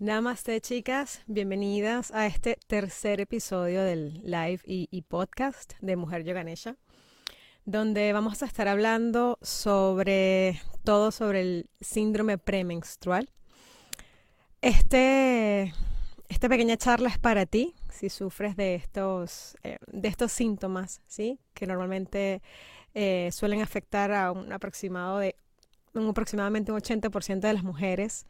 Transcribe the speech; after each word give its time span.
Namaste 0.00 0.58
chicas, 0.62 1.20
bienvenidas 1.26 2.10
a 2.12 2.24
este 2.24 2.58
tercer 2.66 3.20
episodio 3.20 3.82
del 3.82 4.22
live 4.24 4.60
y, 4.64 5.02
podcast 5.02 5.74
de 5.82 5.94
Mujer 5.94 6.24
Yoganesha, 6.24 6.76
donde 7.66 8.14
vamos 8.14 8.42
a 8.42 8.46
estar 8.46 8.66
hablando 8.66 9.38
sobre 9.42 10.58
todo 10.84 11.10
sobre 11.10 11.42
el 11.42 11.70
síndrome 11.82 12.38
premenstrual. 12.38 13.28
Este, 14.62 15.74
esta 16.30 16.48
pequeña 16.48 16.78
charla 16.78 17.10
es 17.10 17.18
para 17.18 17.44
ti 17.44 17.74
si 17.90 18.08
sufres 18.08 18.56
de 18.56 18.76
estos, 18.76 19.54
eh, 19.64 19.76
de 19.86 20.08
estos 20.08 20.32
síntomas, 20.32 21.02
¿sí? 21.08 21.40
que 21.52 21.66
normalmente 21.66 22.40
eh, 22.94 23.28
suelen 23.32 23.60
afectar 23.60 24.12
a 24.12 24.32
un 24.32 24.50
aproximado 24.50 25.18
de 25.18 25.36
un 25.92 26.08
aproximadamente 26.08 26.72
un 26.72 26.78
80% 26.78 27.40
de 27.40 27.52
las 27.52 27.64
mujeres. 27.64 28.24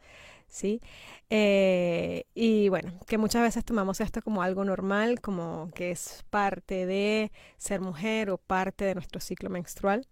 ¿Sí? 0.51 0.81
Eh, 1.29 2.25
y 2.35 2.69
bueno, 2.69 2.93
que 3.07 3.17
muchas 3.17 3.41
veces 3.41 3.65
tomamos 3.65 4.01
esto 4.01 4.21
como 4.21 4.43
algo 4.43 4.63
normal, 4.65 5.21
como 5.21 5.71
que 5.73 5.91
es 5.91 6.23
parte 6.29 6.85
de 6.85 7.31
ser 7.57 7.81
mujer 7.81 8.29
o 8.29 8.37
parte 8.37 8.85
de 8.85 8.93
nuestro 8.95 9.19
ciclo 9.21 9.49
menstrual. 9.49 10.05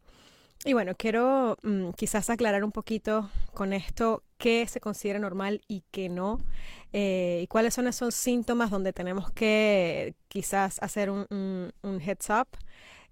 Y 0.65 0.73
bueno, 0.73 0.93
quiero 0.97 1.57
mm, 1.63 1.91
quizás 1.91 2.29
aclarar 2.29 2.63
un 2.63 2.71
poquito 2.71 3.29
con 3.53 3.71
esto 3.73 4.23
qué 4.37 4.65
se 4.67 4.81
considera 4.81 5.19
normal 5.19 5.61
y 5.67 5.83
qué 5.91 6.09
no, 6.09 6.39
eh, 6.93 7.41
y 7.43 7.47
cuáles 7.47 7.73
son 7.73 7.87
esos 7.87 8.15
síntomas 8.15 8.69
donde 8.69 8.93
tenemos 8.93 9.31
que 9.31 10.15
quizás 10.27 10.81
hacer 10.81 11.09
un, 11.11 11.27
un 11.29 12.01
heads 12.01 12.29
up 12.29 12.47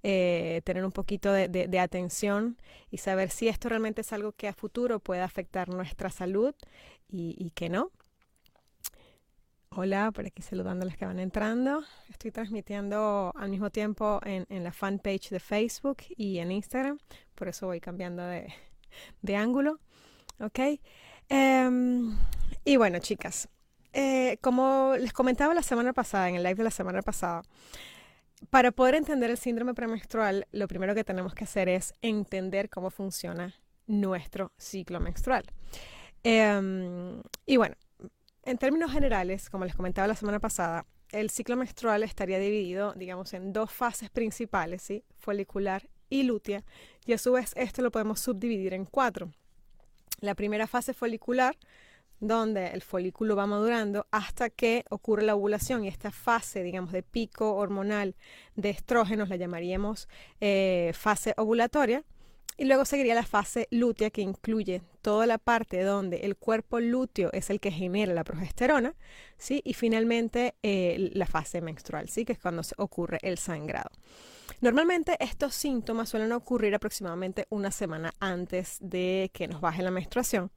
eh, 0.04 0.62
tener 0.64 0.86
un 0.86 0.92
poquito 0.92 1.32
de, 1.32 1.80
atención 1.80 2.58
y 2.92 2.98
saber 2.98 3.30
si 3.30 3.48
esto 3.48 3.70
realmente 3.70 4.02
es 4.02 4.14
algo 4.14 4.32
que 4.32 4.48
a 4.48 4.54
futuro 4.54 5.00
puede 5.00 5.22
afectar 5.22 5.70
nuestra 5.70 6.10
salud 6.10 6.54
y, 7.10 7.52
que 7.56 7.70
no. 7.70 7.92
Hola, 9.70 10.12
por 10.12 10.26
aquí 10.26 10.42
saludando 10.42 10.84
a 10.84 10.86
los 10.88 10.98
que 10.98 11.06
van 11.06 11.20
entrando. 11.20 11.84
Estoy 12.10 12.32
transmitiendo 12.32 13.32
al 13.36 13.50
mismo 13.50 13.70
tiempo 13.70 14.20
en, 14.24 14.64
la 14.64 14.72
fanpage 14.72 15.30
de 15.30 15.40
Facebook 15.40 15.98
y 16.16 16.40
en 16.40 16.52
Instagram, 16.52 17.00
por 17.36 17.48
eso 17.48 17.68
voy 17.68 17.80
cambiando 17.80 18.24
de, 18.24 19.36
ángulo. 19.36 19.80
¿Ok? 20.40 20.60
Em, 21.30 22.16
y 22.64 22.78
bueno, 22.78 23.00
chicas, 23.00 23.50
eh, 23.94 24.38
como 24.42 24.94
les 25.00 25.12
comentaba 25.12 25.54
la 25.54 25.64
semana 25.64 25.92
pasada, 25.92 26.30
en 26.30 26.36
el 26.36 26.44
live 26.44 26.56
de 26.56 26.64
la 26.64 26.72
semana 26.72 27.02
pasada, 27.02 27.42
para 28.50 28.72
poder 28.72 28.96
entender 28.96 29.30
el 29.30 29.38
síndrome 29.38 29.74
premenstrual, 29.74 30.48
lo 30.52 30.68
primero 30.68 30.96
que 30.96 31.04
tenemos 31.04 31.34
que 31.34 31.44
hacer 31.44 31.70
es 31.70 31.94
entender 32.02 32.70
cómo 32.70 32.90
funciona 32.90 33.56
nuestro 33.88 34.52
ciclo 34.58 35.00
menstrual. 35.00 35.44
Em, 36.24 37.22
y 37.46 37.58
bueno, 37.58 37.76
en 38.44 38.58
términos 38.58 38.92
generales, 38.92 39.50
como 39.50 39.66
les 39.66 39.76
comentaba 39.76 40.08
la 40.08 40.16
semana 40.16 40.40
pasada, 40.40 40.86
el 41.12 41.30
ciclo 41.30 41.56
menstrual 41.56 42.04
estaría 42.04 42.38
dividido, 42.40 42.94
digamos, 42.94 43.34
en 43.34 43.54
dos 43.54 43.72
fases 43.72 44.10
principales. 44.10 44.92
Folicular 45.18 45.90
y 46.10 46.24
lútea, 46.24 46.64
y 47.06 47.14
a 47.14 47.18
su 47.18 47.34
vez 47.34 47.54
esto 47.56 47.82
lo 47.82 47.92
podemos 47.92 48.20
subdividir 48.20 48.74
en 48.74 48.86
cuatro. 48.86 49.32
La 50.20 50.36
primera 50.36 50.68
fase 50.68 50.94
folicular 50.94 51.58
donde 52.20 52.68
el 52.68 52.82
folículo 52.82 53.36
va 53.36 53.46
madurando 53.46 54.08
hasta 54.12 54.50
que 54.50 54.84
ocurre 54.90 55.24
la 55.24 55.36
ovulación 55.36 55.84
y 55.84 55.88
esta 55.88 56.12
fase, 56.12 56.64
digamos, 56.64 56.92
de 56.92 57.04
pico 57.04 57.56
hormonal 57.56 58.16
de 58.56 58.70
estrógenos 58.70 59.30
la 59.30 59.36
llamaríamos 59.36 60.08
eh, 60.42 60.92
fase 60.94 61.34
ovulatoria. 61.38 62.04
Y 62.60 62.66
luego 62.66 62.86
seguiría 62.86 63.14
la 63.14 63.24
fase 63.24 63.68
lútea 63.70 64.10
que 64.10 64.24
incluye 64.24 64.82
toda 65.04 65.28
la 65.28 65.38
parte 65.38 65.84
donde 65.84 66.18
el 66.22 66.36
cuerpo 66.36 66.80
lúteo 66.80 67.30
es 67.32 67.52
el 67.52 67.60
que 67.60 67.72
genera 67.72 68.16
la 68.16 68.24
progesterona, 68.24 68.96
¿sí? 69.38 69.62
Y 69.64 69.76
finalmente 69.76 70.56
eh, 70.64 71.12
la 71.14 71.28
fase 71.28 71.62
menstrual, 71.62 72.10
¿sí? 72.10 72.26
Que 72.26 72.34
es 72.34 72.40
cuando 72.40 72.64
ocurre 72.78 73.20
el 73.22 73.38
sangrado. 73.38 73.92
Normalmente 74.60 75.18
estos 75.20 75.54
síntomas 75.54 76.10
suelen 76.10 76.32
ocurrir 76.32 76.74
aproximadamente 76.74 77.46
una 77.52 77.70
semana 77.70 78.16
antes 78.20 78.78
de 78.82 79.30
que 79.34 79.48
nos 79.48 79.62
baje 79.62 79.84
la 79.84 79.92
menstruación. 79.92 80.50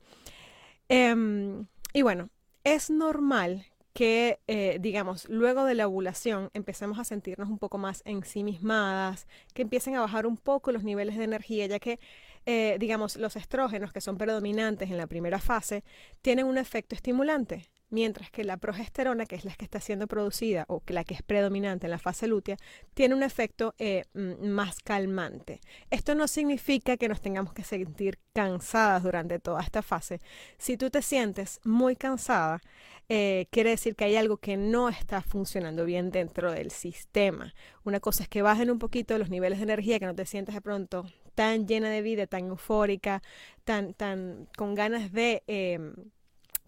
Em, 0.91 1.69
y 1.93 2.03
bueno, 2.03 2.31
es 2.65 2.91
normal 2.91 3.65
que, 3.93 4.41
eh, 4.49 4.79
digamos, 4.81 5.29
luego 5.29 5.65
de 5.65 5.75
la 5.77 5.87
ovulación 5.87 6.51
empecemos 6.53 6.99
a 6.99 7.05
sentirnos 7.05 7.49
un 7.49 7.59
poco 7.59 7.79
más 7.79 8.03
ensimismadas, 8.05 9.29
que 9.55 9.63
empiecen 9.63 9.95
a 9.95 10.01
bajar 10.01 10.27
un 10.27 10.37
poco 10.37 10.73
los 10.73 10.83
niveles 10.83 11.17
de 11.17 11.25
energía, 11.25 11.67
ya 11.67 11.79
que, 11.79 12.01
eh, 12.45 12.77
digamos, 12.81 13.17
los 13.17 13.37
estrógenos 13.37 13.93
que 13.93 14.01
son 14.01 14.19
predominantes 14.19 14.91
en 14.91 14.97
la 14.97 15.07
primera 15.07 15.39
fase 15.39 15.85
tienen 16.23 16.47
un 16.47 16.59
efecto 16.59 16.97
estimulante 16.97 17.71
mientras 17.91 18.31
que 18.31 18.45
la 18.45 18.57
progesterona, 18.57 19.27
que 19.27 19.37
es 19.37 19.45
la 19.45 19.55
que 19.55 19.65
está 19.65 19.81
siendo 19.81 20.07
producida 20.07 20.65
o 20.69 20.81
que 20.81 20.95
la 20.95 21.05
que 21.05 21.15
es 21.15 21.23
predominante 21.23 21.87
en 21.87 21.91
la 21.91 21.99
fase 21.99 22.27
lútea, 22.27 22.57
tiene 22.95 23.15
un 23.15 23.23
efecto 23.23 23.75
eh, 23.79 24.05
más 24.15 24.81
calmante. 24.81 25.61
Esto 25.91 26.15
no 26.15 26.27
significa 26.29 26.97
que 26.97 27.09
nos 27.09 27.21
tengamos 27.21 27.53
que 27.53 27.65
sentir 27.65 28.19
cansadas 28.33 29.03
durante 29.03 29.39
toda 29.39 29.61
esta 29.63 29.83
fase. 29.83 30.21
Si 30.59 30.77
tú 30.77 30.91
te 30.91 31.03
sientes 31.03 31.61
muy 31.65 31.97
cansada, 31.97 32.61
eh, 33.09 33.49
quiere 33.51 33.71
decir 33.71 33.97
que 33.97 34.05
hay 34.05 34.17
algo 34.17 34.37
que 34.37 34.57
no 34.57 34.89
está 34.89 35.21
funcionando 35.21 35.85
bien 35.85 36.11
dentro 36.11 36.53
del 36.53 36.71
sistema. 36.71 37.55
Una 37.85 37.99
cosa 37.99 38.23
es 38.23 38.29
que 38.29 38.43
bajen 38.43 38.71
un 38.71 38.79
poquito 38.79 39.19
los 39.19 39.31
niveles 39.31 39.59
de 39.59 39.65
energía, 39.65 39.99
que 39.99 40.07
no 40.07 40.15
te 40.15 40.27
sientas 40.27 40.55
de 40.55 40.61
pronto 40.61 41.07
tan 41.35 41.67
llena 41.67 41.91
de 41.91 42.03
vida, 42.03 42.27
tan 42.27 42.47
eufórica, 42.47 43.23
tan, 43.65 43.95
tan 43.95 44.49
con 44.57 44.75
ganas 44.75 45.13
de... 45.13 45.43
Em, 45.47 45.95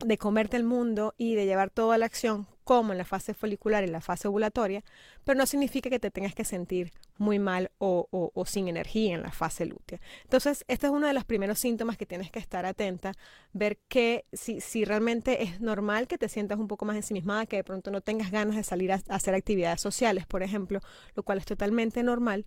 de 0.05 0.19
comerte 0.19 0.57
el 0.57 0.65
mundo 0.65 1.15
y 1.17 1.35
de 1.35 1.47
llevar 1.47 1.71
toda 1.71 1.99
la 1.99 2.07
acción 2.07 2.47
como 2.65 2.93
en 2.93 2.99
la 2.99 3.05
fase 3.05 3.35
folicular 3.35 3.85
y 3.85 3.89
la 3.89 4.01
fase 4.01 4.29
ovulatoria, 4.29 4.85
pero 5.25 5.37
no 5.37 5.47
significa 5.47 5.91
que 5.91 5.99
te 5.99 6.11
tengas 6.11 6.35
que 6.35 6.45
sentir 6.45 6.93
muy 7.19 7.39
mal 7.39 7.71
o, 7.79 8.09
sin 8.47 8.69
energía 8.69 9.15
en 9.15 9.23
la 9.23 9.33
fase 9.33 9.67
lútea. 9.67 10.01
Entonces, 10.23 10.65
este 10.69 10.87
es 10.87 10.93
uno 10.93 11.07
de 11.07 11.13
los 11.13 11.25
primeros 11.25 11.59
síntomas 11.59 11.97
que 11.97 12.07
tienes 12.07 12.31
que 12.31 12.39
estar 12.39 12.65
atenta, 12.65 13.13
ver 13.53 13.79
que 13.89 14.25
si, 14.33 14.61
si 14.61 14.85
realmente 14.85 15.43
es 15.43 15.61
normal 15.61 16.07
que 16.07 16.19
te 16.19 16.29
sientas 16.29 16.59
un 16.59 16.69
poco 16.69 16.85
más 16.85 16.97
ensimismada, 16.97 17.47
que 17.47 17.57
de 17.57 17.65
pronto 17.65 17.91
no 17.91 18.01
tengas 18.01 18.31
ganas 18.31 18.57
de 18.57 18.63
salir 18.63 18.93
a, 18.93 19.01
a 19.09 19.17
hacer 19.17 19.35
actividades 19.35 19.81
sociales, 19.81 20.27
por 20.27 20.43
ejemplo, 20.43 20.81
lo 21.15 21.23
cual 21.23 21.39
es 21.39 21.45
totalmente 21.45 22.03
normal, 22.03 22.47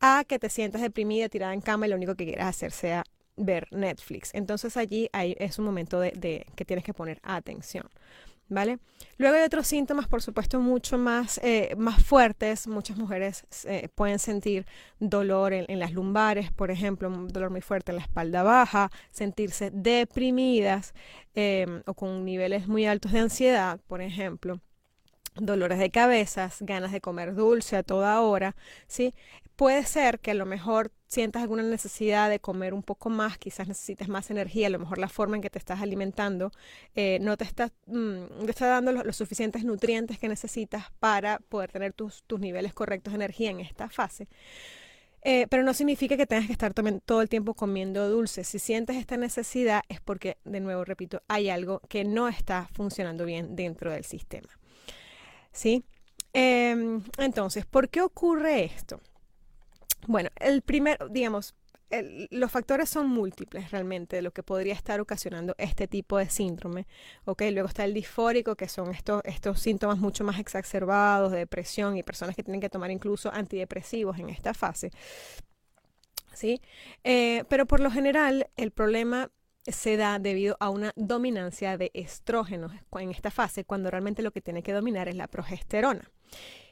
a 0.00 0.24
que 0.26 0.38
te 0.38 0.48
sientas 0.48 0.80
deprimida, 0.80 1.28
tirada 1.28 1.52
en 1.52 1.60
cama 1.60 1.86
y 1.86 1.90
lo 1.90 1.96
único 1.96 2.14
que 2.14 2.24
quieras 2.24 2.48
hacer 2.48 2.72
sea 2.72 3.04
ver 3.40 3.66
Netflix. 3.70 4.30
Entonces 4.34 4.76
allí 4.76 5.08
hay, 5.12 5.36
es 5.38 5.58
un 5.58 5.64
momento 5.64 6.00
de, 6.00 6.46
que 6.54 6.64
tienes 6.64 6.84
que 6.84 6.94
poner 6.94 7.20
atención. 7.22 7.88
¿Vale? 8.52 8.80
Luego 9.16 9.36
hay 9.36 9.44
otros 9.44 9.68
síntomas, 9.68 10.08
por 10.08 10.22
supuesto, 10.22 10.58
mucho 10.58 10.98
más, 10.98 11.38
eh, 11.44 11.72
más 11.78 12.02
fuertes. 12.02 12.66
Muchas 12.66 12.96
mujeres 12.96 13.46
eh, 13.64 13.88
pueden 13.94 14.18
sentir 14.18 14.66
dolor 14.98 15.52
en, 15.52 15.78
las 15.78 15.92
lumbares, 15.92 16.50
por 16.50 16.72
ejemplo, 16.72 17.06
un 17.08 17.28
dolor 17.28 17.50
muy 17.50 17.60
fuerte 17.60 17.92
en 17.92 17.98
la 17.98 18.02
espalda 18.02 18.42
baja, 18.42 18.90
sentirse 19.12 19.70
deprimidas 19.70 20.94
em, 21.34 21.82
o 21.86 21.94
con 21.94 22.24
niveles 22.24 22.66
muy 22.66 22.86
altos 22.86 23.12
de 23.12 23.20
ansiedad, 23.20 23.78
por 23.86 24.00
ejemplo 24.00 24.60
dolores 25.36 25.78
de 25.78 25.90
cabezas, 25.90 26.58
ganas 26.60 26.92
de 26.92 27.00
comer 27.00 27.34
dulce 27.34 27.76
a 27.76 27.82
toda 27.82 28.20
hora, 28.20 28.56
¿sí? 28.86 29.14
Puede 29.60 29.84
ser 29.84 30.20
que 30.20 30.30
a 30.30 30.34
lo 30.34 30.46
mejor 30.46 30.90
sientas 31.06 31.42
alguna 31.42 31.62
necesidad 31.62 32.30
de 32.30 32.40
comer 32.40 32.72
un 32.72 32.82
poco 32.82 33.10
más, 33.10 33.36
quizás 33.36 33.68
necesites 33.68 34.08
más 34.08 34.30
energía, 34.30 34.68
a 34.68 34.70
lo 34.70 34.78
mejor 34.78 34.96
la 34.96 35.10
forma 35.10 35.36
en 35.36 35.42
que 35.42 35.50
te 35.50 35.58
estás 35.58 35.82
alimentando 35.82 36.50
eh, 36.94 37.18
no 37.20 37.36
te 37.36 37.44
está, 37.44 37.70
mm, 37.84 38.46
te 38.46 38.50
está 38.52 38.68
dando 38.68 38.90
los, 38.90 39.14
suficientes 39.14 39.62
nutrientes 39.62 40.18
que 40.18 40.28
necesitas 40.28 40.86
para 40.98 41.40
poder 41.50 41.70
tener 41.70 41.92
tus, 41.92 42.24
niveles 42.38 42.72
correctos 42.72 43.12
de 43.12 43.16
energía 43.16 43.50
en 43.50 43.60
esta 43.60 43.90
fase. 43.90 44.28
Eh, 45.20 45.46
pero 45.50 45.62
no 45.62 45.74
significa 45.74 46.16
que 46.16 46.24
tengas 46.24 46.46
que 46.46 46.52
estar 46.52 46.72
todo 47.04 47.20
el 47.20 47.28
tiempo 47.28 47.52
comiendo 47.52 48.08
dulces. 48.08 48.48
Si 48.48 48.58
sientes 48.58 48.96
esta 48.96 49.18
necesidad 49.18 49.82
es 49.90 50.00
porque, 50.00 50.38
de 50.44 50.60
nuevo, 50.60 50.86
repito, 50.86 51.20
hay 51.28 51.50
algo 51.50 51.82
que 51.90 52.04
no 52.04 52.28
está 52.28 52.70
funcionando 52.72 53.26
bien 53.26 53.56
dentro 53.56 53.92
del 53.92 54.06
sistema. 54.06 54.48
¿Sí? 55.52 55.84
Em, 56.32 57.02
entonces, 57.18 57.66
¿por 57.66 57.90
qué 57.90 58.00
ocurre 58.00 58.64
esto? 58.64 59.02
Bueno, 60.06 60.30
el 60.36 60.62
primer, 60.62 60.98
digamos, 61.10 61.54
los 62.30 62.52
factores 62.52 62.88
son 62.88 63.08
múltiples 63.08 63.70
realmente 63.70 64.16
de 64.16 64.22
lo 64.22 64.32
que 64.32 64.42
podría 64.42 64.74
estar 64.74 65.00
ocasionando 65.00 65.54
este 65.58 65.88
tipo 65.88 66.18
de 66.18 66.30
síndrome. 66.30 66.86
¿ok? 67.24 67.42
Luego 67.52 67.68
está 67.68 67.84
el 67.84 67.94
disfórico, 67.94 68.56
que 68.56 68.68
son 68.68 68.94
estos, 68.94 69.22
estos 69.24 69.60
síntomas 69.60 69.98
mucho 69.98 70.22
más 70.24 70.38
exacerbados 70.38 71.32
de 71.32 71.38
depresión 71.38 71.96
y 71.96 72.02
personas 72.02 72.36
que 72.36 72.44
tienen 72.44 72.60
que 72.60 72.70
tomar 72.70 72.90
incluso 72.90 73.32
antidepresivos 73.32 74.18
en 74.18 74.30
esta 74.30 74.54
fase. 74.54 74.92
¿sí? 76.32 76.60
Eh, 77.02 77.44
pero 77.48 77.66
por 77.66 77.80
lo 77.80 77.90
general 77.90 78.48
el 78.56 78.70
problema 78.70 79.30
se 79.66 79.96
da 79.96 80.18
debido 80.18 80.56
a 80.60 80.70
una 80.70 80.92
dominancia 80.96 81.76
de 81.76 81.90
estrógenos 81.92 82.72
en 82.98 83.10
esta 83.10 83.30
fase, 83.30 83.64
cuando 83.64 83.90
realmente 83.90 84.22
lo 84.22 84.30
que 84.30 84.40
tiene 84.40 84.62
que 84.62 84.72
dominar 84.72 85.08
es 85.08 85.16
la 85.16 85.28
progesterona. 85.28 86.10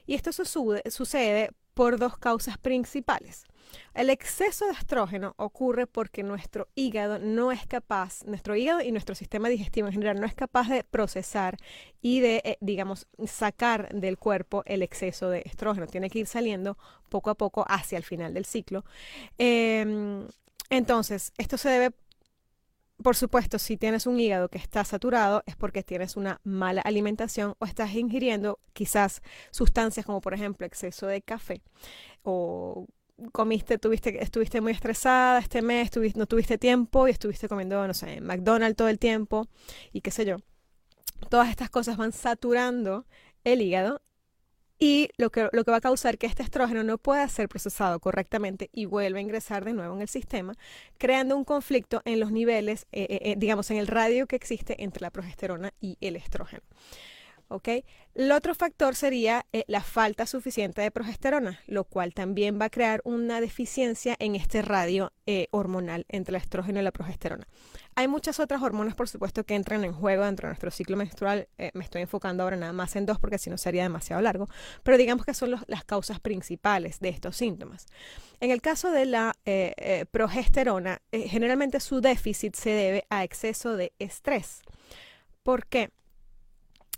Y 0.06 0.14
esto 0.14 0.32
sucede 0.32 1.50
por 1.78 1.96
dos 1.96 2.18
causas 2.18 2.58
principales. 2.58 3.44
El 3.94 4.10
exceso 4.10 4.66
de 4.66 4.72
estrógeno 4.72 5.34
ocurre 5.36 5.86
porque 5.86 6.24
nuestro 6.24 6.66
hígado 6.74 7.20
no 7.20 7.52
es 7.52 7.68
capaz, 7.68 8.24
nuestro 8.24 8.56
hígado 8.56 8.80
y 8.80 8.90
nuestro 8.90 9.14
sistema 9.14 9.48
digestivo 9.48 9.86
en 9.86 9.92
general 9.92 10.20
no 10.20 10.26
es 10.26 10.34
capaz 10.34 10.68
de 10.68 10.82
procesar 10.82 11.56
y 12.02 12.18
de, 12.18 12.42
eh, 12.44 12.58
digamos, 12.60 13.06
sacar 13.28 13.94
del 13.94 14.18
cuerpo 14.18 14.64
el 14.66 14.82
exceso 14.82 15.30
de 15.30 15.42
estrógeno. 15.46 15.86
Tiene 15.86 16.10
que 16.10 16.18
ir 16.18 16.26
saliendo 16.26 16.76
poco 17.08 17.30
a 17.30 17.36
poco 17.36 17.64
hacia 17.68 17.96
el 17.96 18.02
final 18.02 18.34
del 18.34 18.44
ciclo. 18.44 18.84
Em, 19.38 20.26
entonces, 20.70 21.32
esto 21.38 21.58
se 21.58 21.68
debe 21.68 21.92
por 23.02 23.16
supuesto, 23.16 23.58
si 23.58 23.76
tienes 23.76 24.06
un 24.06 24.18
hígado 24.18 24.48
que 24.48 24.58
está 24.58 24.84
saturado 24.84 25.42
es 25.46 25.56
porque 25.56 25.82
tienes 25.82 26.16
una 26.16 26.40
mala 26.44 26.80
alimentación 26.82 27.54
o 27.58 27.64
estás 27.64 27.94
ingiriendo 27.94 28.58
quizás 28.72 29.22
sustancias 29.50 30.04
como 30.04 30.20
por 30.20 30.34
ejemplo 30.34 30.66
exceso 30.66 31.06
de 31.06 31.22
café 31.22 31.62
o 32.22 32.86
comiste, 33.32 33.78
tuviste, 33.78 34.22
estuviste 34.22 34.60
muy 34.60 34.72
estresada 34.72 35.38
este 35.38 35.62
mes, 35.62 35.90
no 36.16 36.26
tuviste 36.26 36.58
tiempo 36.58 37.08
y 37.08 37.12
estuviste 37.12 37.48
comiendo, 37.48 37.86
no 37.86 37.94
sé, 37.94 38.20
McDonald's 38.20 38.76
todo 38.76 38.88
el 38.88 38.98
tiempo 38.98 39.48
y 39.92 40.00
qué 40.00 40.10
sé 40.10 40.24
yo. 40.24 40.36
Todas 41.30 41.50
estas 41.50 41.70
cosas 41.70 41.96
van 41.96 42.12
saturando 42.12 43.06
el 43.44 43.60
hígado 43.62 44.02
y 44.78 45.10
lo 45.16 45.30
que, 45.30 45.48
lo 45.52 45.64
que 45.64 45.70
va 45.70 45.78
a 45.78 45.80
causar 45.80 46.18
que 46.18 46.26
este 46.26 46.42
estrógeno 46.42 46.84
no 46.84 46.98
pueda 46.98 47.28
ser 47.28 47.48
procesado 47.48 47.98
correctamente 47.98 48.70
y 48.72 48.86
vuelva 48.86 49.18
a 49.18 49.22
ingresar 49.22 49.64
de 49.64 49.72
nuevo 49.72 49.94
en 49.94 50.02
el 50.02 50.08
sistema, 50.08 50.54
creando 50.98 51.36
un 51.36 51.44
conflicto 51.44 52.02
en 52.04 52.20
los 52.20 52.30
niveles, 52.30 52.86
eh, 52.92 53.06
eh, 53.10 53.20
eh, 53.22 53.34
digamos, 53.36 53.70
en 53.70 53.78
el 53.78 53.88
radio 53.88 54.26
que 54.26 54.36
existe 54.36 54.82
entre 54.82 55.02
la 55.02 55.10
progesterona 55.10 55.72
y 55.80 55.98
el 56.00 56.16
estrógeno. 56.16 56.62
¿Ok? 57.48 57.68
El 58.14 58.32
otro 58.32 58.54
factor 58.54 58.94
sería 58.94 59.46
eh, 59.52 59.64
la 59.68 59.80
falta 59.80 60.26
suficiente 60.26 60.82
de 60.82 60.90
progesterona, 60.90 61.60
lo 61.66 61.84
cual 61.84 62.14
también 62.14 62.60
va 62.60 62.66
a 62.66 62.70
crear 62.70 63.00
una 63.04 63.40
deficiencia 63.40 64.16
en 64.18 64.34
este 64.34 64.62
radio 64.62 65.12
eh, 65.26 65.48
hormonal 65.50 66.04
entre 66.08 66.36
el 66.36 66.42
estrógeno 66.42 66.80
y 66.80 66.82
la 66.82 66.92
progesterona. 66.92 67.46
Hay 67.94 68.06
muchas 68.06 68.38
otras 68.38 68.62
hormonas, 68.62 68.94
por 68.94 69.08
supuesto, 69.08 69.44
que 69.44 69.54
entran 69.54 69.84
en 69.84 69.92
juego 69.92 70.24
dentro 70.24 70.46
de 70.46 70.50
nuestro 70.50 70.70
ciclo 70.70 70.96
menstrual. 70.96 71.48
Eh, 71.58 71.70
me 71.74 71.84
estoy 71.84 72.02
enfocando 72.02 72.42
ahora 72.42 72.56
nada 72.56 72.72
más 72.72 72.94
en 72.96 73.06
dos 73.06 73.18
porque 73.18 73.38
si 73.38 73.50
no 73.50 73.58
sería 73.58 73.82
demasiado 73.82 74.22
largo, 74.22 74.48
pero 74.82 74.98
digamos 74.98 75.24
que 75.24 75.34
son 75.34 75.54
las 75.66 75.84
causas 75.84 76.20
principales 76.20 77.00
de 77.00 77.08
estos 77.08 77.36
síntomas. 77.36 77.86
En 78.40 78.50
el 78.50 78.60
caso 78.60 78.92
de 78.92 79.04
la 79.04 79.34
progesterona, 80.12 81.02
generalmente 81.10 81.80
su 81.80 82.00
déficit 82.00 82.54
se 82.54 82.70
debe 82.70 83.04
a 83.10 83.24
exceso 83.24 83.76
de 83.76 83.92
estrés. 83.98 84.62
¿Por 85.42 85.66
qué? 85.66 85.90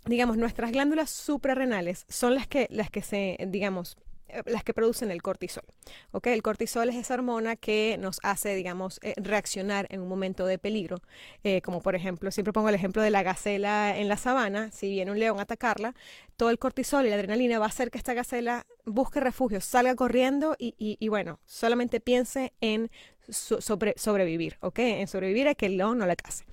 Digamos, 0.05 0.37
nuestras 0.37 0.71
glándulas 0.71 1.09
suprarrenales 1.09 2.05
son 2.09 2.35
las 2.35 2.47
que, 2.47 2.67
las 2.71 2.89
que 2.89 3.01
se, 3.01 3.37
digamos, 3.47 3.97
eh, 4.31 4.41
las 4.45 4.63
que 4.63 4.73
producen 4.73 5.11
el 5.11 5.21
cortisol. 5.21 5.63
¿ok? 6.11 6.27
El 6.27 6.41
cortisol 6.41 6.89
es 6.89 6.95
esa 6.95 7.13
hormona 7.13 7.55
que 7.55 7.97
nos 7.99 8.19
hace, 8.23 8.55
digamos, 8.55 8.99
eh, 9.03 9.13
reaccionar 9.17 9.87
en 9.89 10.01
un 10.01 10.07
momento 10.07 10.45
de 10.45 10.57
peligro. 10.57 11.01
Eh, 11.43 11.61
como 11.61 11.81
por 11.81 11.95
ejemplo, 11.95 12.31
siempre 12.31 12.53
pongo 12.53 12.69
el 12.69 12.75
ejemplo 12.75 13.01
de 13.01 13.09
la 13.09 13.23
gacela 13.23 13.97
en 13.97 14.07
la 14.07 14.17
sabana. 14.17 14.71
Si 14.71 14.89
viene 14.89 15.11
un 15.11 15.19
león 15.19 15.39
a 15.39 15.43
atacarla, 15.43 15.95
todo 16.37 16.49
el 16.49 16.59
cortisol 16.59 17.05
y 17.05 17.09
la 17.09 17.15
adrenalina 17.15 17.59
va 17.59 17.65
a 17.65 17.69
hacer 17.69 17.91
que 17.91 17.97
esta 17.97 18.13
gacela 18.13 18.65
busque 18.85 19.19
refugio, 19.19 19.61
salga 19.61 19.95
corriendo 19.95 20.55
y, 20.57 20.75
y, 20.77 21.07
bueno, 21.09 21.39
solamente 21.45 21.99
piense 21.99 22.53
en 22.61 22.89
sobre, 23.29 23.93
sobrevivir. 23.97 24.57
¿ok? 24.61 24.79
En 24.79 25.07
sobrevivir 25.07 25.47
a 25.47 25.55
que 25.55 25.67
el 25.67 25.77
león 25.77 25.97
no 25.97 26.05
la 26.05 26.15
case. 26.15 26.45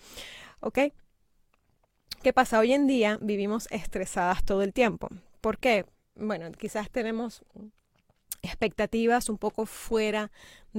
¿ok? 0.61 0.79
¿Qué 2.23 2.33
pasa? 2.33 2.59
Hoy 2.59 2.73
en 2.73 2.89
día 2.89 3.17
vivimos 3.21 3.69
estresadas 3.71 4.45
todo 4.45 4.63
el 4.63 4.73
tiempo. 4.73 5.09
¿Por 5.41 5.59
qué? 5.59 5.87
Bueno, 6.17 6.51
quizás 6.51 6.91
tenemos 6.91 7.45
expectativas 8.43 9.29
un 9.29 9.39
poco 9.39 9.67
fuera 9.67 10.33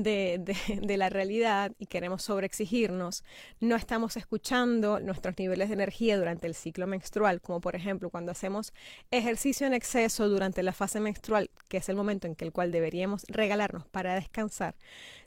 de, 0.03 0.97
la 0.97 1.09
realidad 1.09 1.71
y 1.77 1.85
queremos 1.85 2.23
sobreexigirnos, 2.23 3.23
no 3.59 3.75
estamos 3.75 4.17
escuchando 4.17 4.99
nuestros 4.99 5.37
niveles 5.37 5.69
de 5.69 5.75
energía 5.75 6.17
durante 6.17 6.47
el 6.47 6.55
ciclo 6.55 6.87
menstrual, 6.87 7.41
como 7.41 7.61
por 7.61 7.75
ejemplo 7.75 8.09
cuando 8.09 8.31
hacemos 8.31 8.73
ejercicio 9.11 9.67
en 9.67 9.73
exceso 9.73 10.29
durante 10.29 10.63
la 10.63 10.73
fase 10.73 10.99
menstrual, 10.99 11.49
que 11.67 11.77
es 11.77 11.89
el 11.89 11.95
momento 11.95 12.27
en 12.27 12.35
el 12.39 12.51
cual 12.51 12.71
deberíamos 12.71 13.23
regalarnos 13.27 13.87
para 13.87 14.15
descansar, 14.15 14.75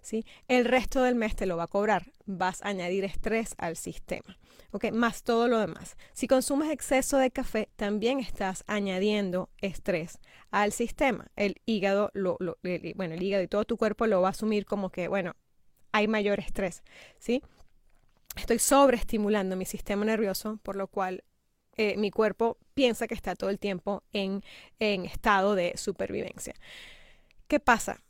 ¿sí? 0.00 0.24
el 0.48 0.64
resto 0.64 1.02
del 1.02 1.14
mes 1.14 1.36
te 1.36 1.46
lo 1.46 1.56
va 1.56 1.64
a 1.64 1.68
cobrar, 1.68 2.10
vas 2.26 2.62
a 2.62 2.68
añadir 2.68 3.04
estrés 3.04 3.54
al 3.58 3.76
sistema. 3.76 4.38
¿ok? 4.72 4.90
Más 4.92 5.22
todo 5.22 5.48
lo 5.48 5.58
demás. 5.58 5.96
Si 6.12 6.26
consumes 6.26 6.70
exceso 6.70 7.18
de 7.18 7.30
café, 7.30 7.68
también 7.76 8.18
estás 8.18 8.64
añadiendo 8.66 9.50
estrés 9.60 10.18
al 10.50 10.72
sistema. 10.72 11.26
El 11.36 11.60
hígado, 11.66 12.10
lo, 12.14 12.38
bueno, 12.96 13.14
el 13.14 13.22
hígado 13.22 13.44
y 13.44 13.48
todo 13.48 13.64
tu 13.64 13.76
cuerpo 13.76 14.06
lo 14.06 14.20
va 14.20 14.28
a 14.28 14.30
asumir 14.32 14.61
como 14.64 14.90
que, 14.90 15.08
bueno, 15.08 15.34
hay 15.92 16.08
mayor 16.08 16.40
estrés, 16.40 16.82
¿sí? 17.18 17.42
Estoy 18.36 18.58
sobreestimulando 18.58 19.56
mi 19.56 19.66
sistema 19.66 20.04
nervioso, 20.04 20.58
por 20.62 20.76
lo 20.76 20.88
cual 20.88 21.24
eh, 21.76 21.96
mi 21.96 22.10
cuerpo 22.10 22.58
piensa 22.74 23.06
que 23.06 23.14
está 23.14 23.34
todo 23.34 23.50
el 23.50 23.58
tiempo 23.58 24.02
en, 24.12 24.42
en 24.78 25.04
estado 25.04 25.54
de 25.54 25.76
supervivencia. 25.76 26.54
¿Qué 27.46 27.60
pasa? 27.60 28.02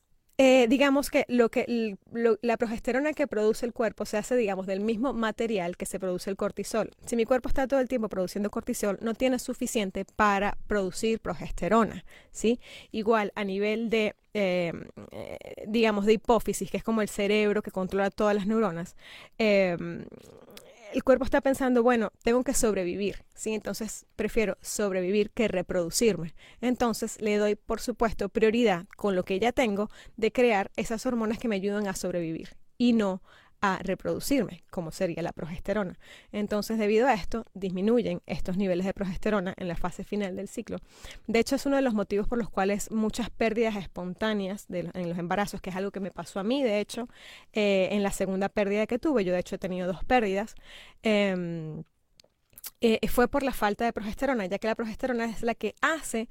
Eh, 0.44 0.66
digamos 0.68 1.08
que, 1.08 1.24
lo 1.28 1.50
que 1.50 1.96
la 2.10 2.56
progesterona 2.56 3.12
que 3.12 3.28
produce 3.28 3.64
el 3.64 3.72
cuerpo 3.72 4.04
se 4.04 4.16
hace, 4.16 4.34
digamos, 4.34 4.66
del 4.66 4.80
mismo 4.80 5.12
material 5.12 5.76
que 5.76 5.86
se 5.86 6.00
produce 6.00 6.30
el 6.30 6.36
cortisol. 6.36 6.90
Si 7.06 7.14
mi 7.14 7.24
cuerpo 7.24 7.48
está 7.48 7.68
todo 7.68 7.78
el 7.78 7.86
tiempo 7.86 8.08
produciendo 8.08 8.50
cortisol, 8.50 8.98
no 9.02 9.14
tiene 9.14 9.38
suficiente 9.38 10.04
para 10.04 10.58
producir 10.66 11.20
progesterona, 11.20 12.04
¿sí? 12.32 12.58
Igual 12.90 13.30
a 13.36 13.44
nivel 13.44 13.88
de, 13.88 14.16
em, 14.34 14.82
eh, 15.12 15.38
digamos, 15.68 16.06
de 16.06 16.14
hipófisis, 16.14 16.72
que 16.72 16.78
es 16.78 16.82
como 16.82 17.02
el 17.02 17.08
cerebro 17.08 17.62
que 17.62 17.70
controla 17.70 18.10
todas 18.10 18.34
las 18.34 18.48
neuronas, 18.48 18.96
em, 19.38 20.06
el 20.92 21.04
cuerpo 21.04 21.24
está 21.24 21.40
pensando, 21.40 21.82
bueno, 21.82 22.12
tengo 22.22 22.44
que 22.44 22.54
sobrevivir, 22.54 23.24
¿sí? 23.34 23.54
Entonces 23.54 24.06
prefiero 24.16 24.58
sobrevivir 24.60 25.30
que 25.30 25.48
reproducirme. 25.48 26.34
Entonces 26.60 27.20
le 27.20 27.36
doy, 27.38 27.56
por 27.56 27.80
supuesto, 27.80 28.28
prioridad 28.28 28.86
con 28.96 29.16
lo 29.16 29.24
que 29.24 29.38
ya 29.38 29.52
tengo 29.52 29.90
de 30.16 30.32
crear 30.32 30.70
esas 30.76 31.06
hormonas 31.06 31.38
que 31.38 31.48
me 31.48 31.56
ayudan 31.56 31.86
a 31.88 31.94
sobrevivir 31.94 32.56
y 32.78 32.92
no 32.92 33.22
a 33.62 33.78
reproducirme, 33.78 34.64
como 34.70 34.90
sería 34.90 35.22
la 35.22 35.32
progesterona. 35.32 35.96
Entonces, 36.32 36.78
debido 36.78 37.06
a 37.06 37.14
esto, 37.14 37.46
disminuyen 37.54 38.20
estos 38.26 38.56
niveles 38.56 38.84
de 38.84 38.92
progesterona 38.92 39.54
en 39.56 39.68
la 39.68 39.76
fase 39.76 40.02
final 40.02 40.34
del 40.34 40.48
ciclo. 40.48 40.78
De 41.28 41.38
hecho, 41.38 41.54
es 41.54 41.64
uno 41.64 41.76
de 41.76 41.82
los 41.82 41.94
motivos 41.94 42.26
por 42.26 42.38
los 42.38 42.50
cuales 42.50 42.90
muchas 42.90 43.30
pérdidas 43.30 43.76
espontáneas 43.76 44.66
en 44.68 45.08
los 45.08 45.16
embarazos, 45.16 45.60
que 45.60 45.70
es 45.70 45.76
algo 45.76 45.92
que 45.92 46.00
me 46.00 46.10
pasó 46.10 46.40
a 46.40 46.42
mí, 46.42 46.64
de 46.64 46.80
hecho, 46.80 47.08
eh, 47.52 47.88
en 47.92 48.02
la 48.02 48.10
segunda 48.10 48.48
pérdida 48.48 48.88
que 48.88 48.98
tuve, 48.98 49.24
yo 49.24 49.32
de 49.32 49.38
hecho 49.38 49.54
he 49.54 49.58
tenido 49.58 49.86
dos 49.86 50.04
pérdidas, 50.04 50.56
em, 51.02 51.84
eh, 52.80 53.06
fue 53.08 53.28
por 53.28 53.44
la 53.44 53.52
falta 53.52 53.84
de 53.84 53.92
progesterona, 53.92 54.46
ya 54.46 54.58
que 54.58 54.66
la 54.66 54.74
progesterona 54.74 55.26
es 55.26 55.42
la 55.42 55.54
que 55.54 55.74
hace 55.80 56.28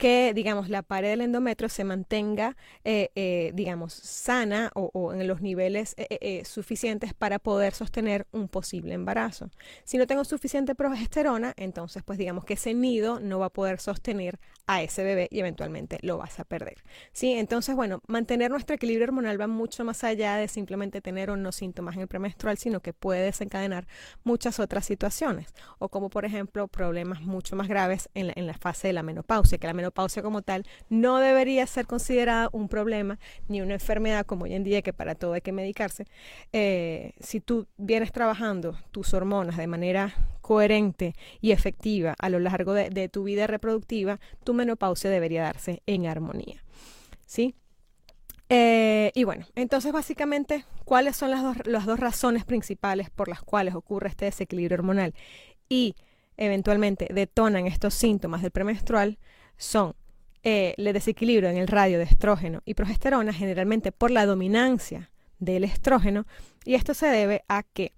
que, 0.00 0.32
digamos, 0.34 0.70
la 0.70 0.82
pared 0.82 1.10
del 1.10 1.20
endometrio 1.20 1.68
se 1.68 1.84
mantenga, 1.84 2.56
eh, 2.84 3.10
eh, 3.16 3.52
digamos, 3.54 3.92
sana 3.92 4.70
o, 4.74 5.12
en 5.12 5.28
los 5.28 5.42
niveles 5.42 5.94
eh, 5.98 6.42
suficientes 6.46 7.12
para 7.12 7.38
poder 7.38 7.74
sostener 7.74 8.26
un 8.32 8.48
posible 8.48 8.94
embarazo. 8.94 9.50
Si 9.84 9.98
no 9.98 10.06
tengo 10.06 10.24
suficiente 10.24 10.74
progesterona, 10.74 11.52
entonces, 11.58 12.02
pues 12.02 12.18
digamos 12.18 12.46
que 12.46 12.54
ese 12.54 12.72
nido 12.72 13.20
no 13.20 13.40
va 13.40 13.46
a 13.46 13.50
poder 13.50 13.78
sostener 13.78 14.40
a 14.66 14.82
ese 14.82 15.04
bebé 15.04 15.28
y 15.30 15.40
eventualmente 15.40 15.98
lo 16.00 16.16
vas 16.16 16.40
a 16.40 16.44
perder. 16.44 16.82
¿sí? 17.12 17.32
Entonces, 17.32 17.76
bueno, 17.76 18.00
mantener 18.06 18.50
nuestro 18.50 18.76
equilibrio 18.76 19.04
hormonal 19.04 19.38
va 19.38 19.48
mucho 19.48 19.84
más 19.84 20.02
allá 20.02 20.36
de 20.36 20.48
simplemente 20.48 21.02
tener 21.02 21.28
o 21.28 21.36
no 21.36 21.52
síntomas 21.52 21.96
en 21.96 22.02
el 22.02 22.08
premenstrual, 22.08 22.56
sino 22.56 22.80
que 22.80 22.94
puede 22.94 23.22
desencadenar 23.22 23.86
muchas 24.24 24.60
otras 24.60 24.86
situaciones, 24.86 25.52
o 25.78 25.90
como 25.90 26.08
por 26.08 26.24
ejemplo 26.24 26.68
problemas 26.68 27.20
mucho 27.20 27.54
más 27.54 27.68
graves 27.68 28.08
en 28.14 28.28
la, 28.28 28.32
en 28.36 28.46
la 28.46 28.54
fase 28.54 28.86
de 28.86 28.94
la 28.94 29.02
menopausia, 29.02 29.58
que 29.58 29.66
la 29.66 29.74
menopausia 29.74 29.89
menopausia 29.90 30.22
como 30.22 30.42
tal 30.42 30.64
no 30.88 31.18
debería 31.18 31.66
ser 31.66 31.86
considerada 31.86 32.48
un 32.52 32.68
problema 32.68 33.18
ni 33.48 33.60
una 33.60 33.74
enfermedad 33.74 34.24
como 34.24 34.44
hoy 34.44 34.54
en 34.54 34.62
día 34.62 34.82
que 34.82 34.92
para 34.92 35.14
todo 35.14 35.32
hay 35.32 35.40
que 35.40 35.52
medicarse. 35.52 36.06
Eh, 36.52 37.12
si 37.20 37.40
tú 37.40 37.66
vienes 37.76 38.12
trabajando 38.12 38.78
tus 38.92 39.12
hormonas 39.14 39.56
de 39.56 39.66
manera 39.66 40.14
coherente 40.40 41.14
y 41.40 41.50
efectiva 41.52 42.14
a 42.18 42.28
lo 42.28 42.38
largo 42.38 42.72
de, 42.72 43.08
tu 43.08 43.24
vida 43.24 43.46
reproductiva, 43.46 44.20
tu 44.44 44.54
menopausia 44.54 45.10
debería 45.10 45.42
darse 45.42 45.82
en 45.86 46.06
armonía. 46.06 46.62
¿Sí? 47.26 47.54
Eh, 48.48 49.12
y 49.14 49.24
bueno, 49.24 49.46
entonces 49.54 49.92
básicamente, 49.92 50.64
¿cuáles 50.84 51.16
son 51.16 51.30
las 51.30 51.42
dos, 51.42 51.56
las 51.66 51.86
dos 51.86 52.00
razones 52.00 52.44
principales 52.44 53.10
por 53.10 53.28
las 53.28 53.42
cuales 53.42 53.74
ocurre 53.74 54.08
este 54.08 54.24
desequilibrio 54.26 54.76
hormonal? 54.76 55.14
Y 55.68 55.94
eventualmente 56.40 57.06
detonan 57.12 57.66
estos 57.66 57.94
síntomas 57.94 58.42
del 58.42 58.50
premenstrual, 58.50 59.18
son 59.60 59.94
eh, 60.42 60.74
el 60.78 60.92
desequilibrio 60.92 61.50
en 61.50 61.58
el 61.58 61.68
radio 61.68 61.98
de 61.98 62.04
estrógeno 62.04 62.62
y 62.64 62.74
progesterona, 62.74 63.32
generalmente 63.32 63.92
por 63.92 64.10
la 64.10 64.24
dominancia 64.24 65.10
del 65.38 65.64
estrógeno, 65.64 66.26
y 66.64 66.74
esto 66.74 66.94
se 66.94 67.06
debe 67.06 67.44
a 67.46 67.62
que 67.62 67.92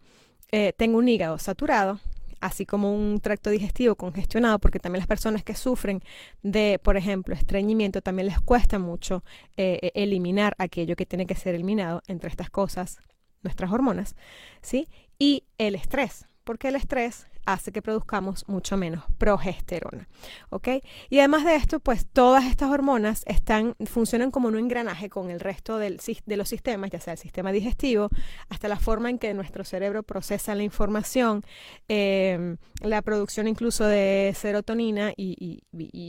eh, 0.51 0.73
tengo 0.77 0.99
un 0.99 1.09
hígado 1.09 1.39
saturado, 1.39 2.01
así 2.41 2.67
como 2.67 2.93
un 2.93 3.21
tracto 3.21 3.51
digestivo 3.51 3.95
congestionado, 3.95 4.59
porque 4.59 4.81
también 4.81 4.99
las 4.99 5.07
personas 5.07 5.45
que 5.45 5.55
sufren 5.55 6.03
de, 6.43 6.81
por 6.83 6.97
ejemplo, 6.97 7.35
estreñimiento, 7.35 8.03
también 8.03 8.27
les 8.27 8.41
cuesta 8.41 8.81
mucho 8.81 9.23
eh, 9.57 9.79
e, 9.81 10.03
eliminar 10.03 10.55
aquello 10.59 10.97
que 10.97 11.07
tiene 11.07 11.27
que 11.27 11.37
ser 11.37 11.55
eliminado 11.55 12.03
entre 12.09 12.29
estas 12.29 12.51
cosas, 12.51 12.99
nuestras 13.43 13.71
hormonas, 13.71 14.17
¿sí? 14.63 14.89
Y 15.17 15.45
el 15.59 15.77
estrés, 15.77 16.27
porque 16.43 16.69
el 16.69 16.75
estrés 16.75 17.27
hace 17.45 17.73
que 17.73 17.83
produzcamos 17.83 18.49
mucho 18.49 18.77
menos 18.77 19.05
progesterona. 19.19 20.09
¿Ok? 20.51 20.69
Y 21.11 21.19
además 21.19 21.45
de 21.45 21.57
esto, 21.57 21.81
pues 21.81 22.07
todas 22.07 22.45
estas 22.45 22.71
hormonas 22.71 23.23
están, 23.27 23.75
funcionan 23.87 24.31
como 24.31 24.49
un 24.49 24.59
engranaje 24.59 25.09
con 25.09 25.31
el 25.31 25.41
resto 25.41 25.79
del, 25.79 26.01
de 26.27 26.37
los 26.37 26.49
sistemas, 26.49 26.91
ya 26.91 27.01
sea 27.01 27.15
el 27.15 27.19
sistema 27.19 27.53
digestivo, 27.53 28.09
hasta 28.49 28.69
la 28.69 28.79
forma 28.79 29.11
en 29.11 29.19
que 29.19 29.35
nuestro 29.35 29.65
cerebro 29.65 30.03
procesa 30.03 30.55
la 30.55 30.63
información, 30.63 31.43
em, 31.89 32.57
la 32.81 33.03
producción 33.03 33.49
incluso 33.49 33.85
de 33.85 34.35
serotonina 34.37 35.13
y, 35.17 35.63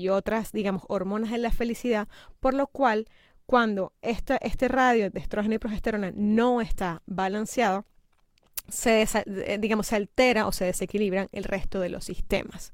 otras, 0.10 0.52
digamos, 0.52 0.84
hormonas 0.88 1.32
de 1.32 1.38
la 1.38 1.52
felicidad, 1.52 2.08
por 2.40 2.54
lo 2.54 2.68
cual 2.68 3.08
cuando 3.46 3.94
este 4.02 4.68
radio 4.68 5.10
de 5.10 5.20
estrógeno 5.20 5.56
y 5.56 5.60
progesterona 5.60 6.12
no 6.16 6.62
está 6.62 7.02
balanceado, 7.06 7.86
se, 8.74 9.06
eh, 9.25 9.58
digamos, 9.60 9.88
se 9.88 9.96
altera 9.96 10.48
o 10.48 10.51
se 10.51 10.65
desequilibran 10.65 11.30
el 11.32 11.44
resto 11.44 11.80
de 11.80 11.89
los 11.89 12.06
sistemas. 12.06 12.74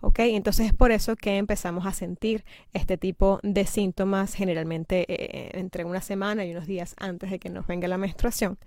¿Ok? 0.00 0.20
Entonces 0.20 0.66
es 0.66 0.74
por 0.74 0.92
eso 0.92 1.16
que 1.16 1.36
empezamos 1.38 1.86
a 1.86 1.92
sentir 1.92 2.44
este 2.72 2.98
tipo 2.98 3.40
de 3.42 3.66
síntomas 3.66 4.34
generalmente 4.34 5.00
eh, 5.02 5.06
eh, 5.08 5.50
entre 5.54 5.84
una 5.84 6.00
semana 6.00 6.44
y 6.44 6.50
unos 6.52 6.66
días 6.66 6.94
antes 6.98 7.30
de 7.30 7.38
que 7.38 7.48
nos 7.50 7.66
venga 7.66 7.88
la 7.88 7.98
menstruación. 7.98 8.58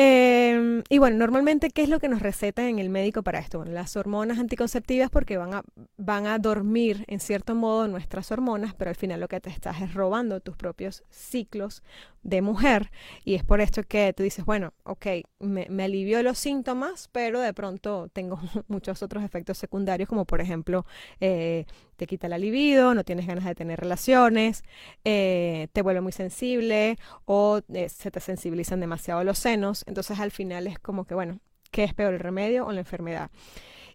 Em, 0.00 0.84
y 0.88 0.98
bueno, 0.98 1.16
normalmente, 1.16 1.70
¿qué 1.70 1.82
es 1.82 1.88
lo 1.88 1.98
que 1.98 2.08
nos 2.08 2.22
receta 2.22 2.68
en 2.68 2.78
el 2.78 2.88
médico 2.88 3.24
para 3.24 3.40
esto? 3.40 3.58
Bueno, 3.58 3.72
las 3.72 3.96
hormonas 3.96 4.38
anticonceptivas 4.38 5.10
porque 5.10 5.36
van 5.38 5.54
a, 5.54 5.64
van 5.96 6.28
a 6.28 6.38
dormir 6.38 7.04
en 7.08 7.18
cierto 7.18 7.56
modo 7.56 7.88
nuestras 7.88 8.30
hormonas, 8.30 8.74
pero 8.74 8.90
al 8.90 8.94
final 8.94 9.18
lo 9.18 9.26
que 9.26 9.40
te 9.40 9.50
estás 9.50 9.82
es 9.82 9.94
robando 9.94 10.38
tus 10.38 10.56
propios 10.56 11.02
ciclos 11.10 11.82
de 12.22 12.42
mujer. 12.42 12.90
Y 13.24 13.34
es 13.34 13.44
por 13.44 13.60
esto 13.60 13.82
que 13.82 14.12
tú 14.12 14.22
dices, 14.22 14.44
bueno, 14.44 14.72
ok, 14.84 15.06
me, 15.38 15.66
me 15.70 15.84
alivió 15.84 16.22
los 16.22 16.38
síntomas, 16.38 17.08
pero 17.12 17.40
de 17.40 17.52
pronto 17.54 18.08
tengo 18.12 18.38
muchos 18.68 19.02
otros 19.02 19.24
efectos 19.24 19.58
secundarios, 19.58 20.08
como 20.08 20.24
por 20.24 20.40
ejemplo 20.40 20.86
eh, 21.20 21.66
te 21.96 22.06
quita 22.06 22.28
la 22.28 22.38
libido, 22.38 22.94
no 22.94 23.04
tienes 23.04 23.26
ganas 23.26 23.44
de 23.44 23.54
tener 23.54 23.80
relaciones, 23.80 24.62
eh, 25.04 25.68
te 25.72 25.82
vuelve 25.82 26.00
muy 26.00 26.12
sensible 26.12 26.98
o 27.24 27.60
eh, 27.72 27.88
se 27.88 28.10
te 28.10 28.20
sensibilizan 28.20 28.80
demasiado 28.80 29.24
los 29.24 29.38
senos. 29.38 29.84
Entonces 29.86 30.18
al 30.20 30.30
final 30.30 30.66
es 30.66 30.78
como 30.78 31.04
que, 31.04 31.14
bueno, 31.14 31.40
¿qué 31.70 31.84
es 31.84 31.94
peor, 31.94 32.14
el 32.14 32.20
remedio 32.20 32.66
o 32.66 32.72
la 32.72 32.80
enfermedad? 32.80 33.30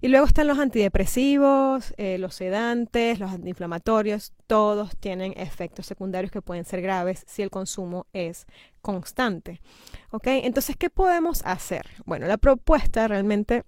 Y 0.04 0.10
luego 0.10 0.26
están 0.26 0.48
los 0.48 0.60
antidepresivos, 0.60 1.94
eh, 1.96 2.18
los 2.18 2.36
sedantes, 2.36 3.20
los 3.20 3.32
antiinflamatorios, 3.32 4.34
todos 4.48 4.98
tienen 4.98 5.34
efectos 5.38 5.86
secundarios 5.86 6.30
que 6.30 6.42
pueden 6.42 6.66
ser 6.66 6.82
graves 6.82 7.24
si 7.26 7.42
el 7.42 7.50
consumo 7.50 8.06
es 8.12 8.46
constante. 8.82 9.62
¿Ok? 10.12 10.28
Entonces, 10.28 10.76
¿qué 10.76 10.90
podemos 10.90 11.42
hacer? 11.46 11.86
Bueno, 12.04 12.28
la 12.28 12.36
propuesta 12.36 13.08
realmente 13.08 13.64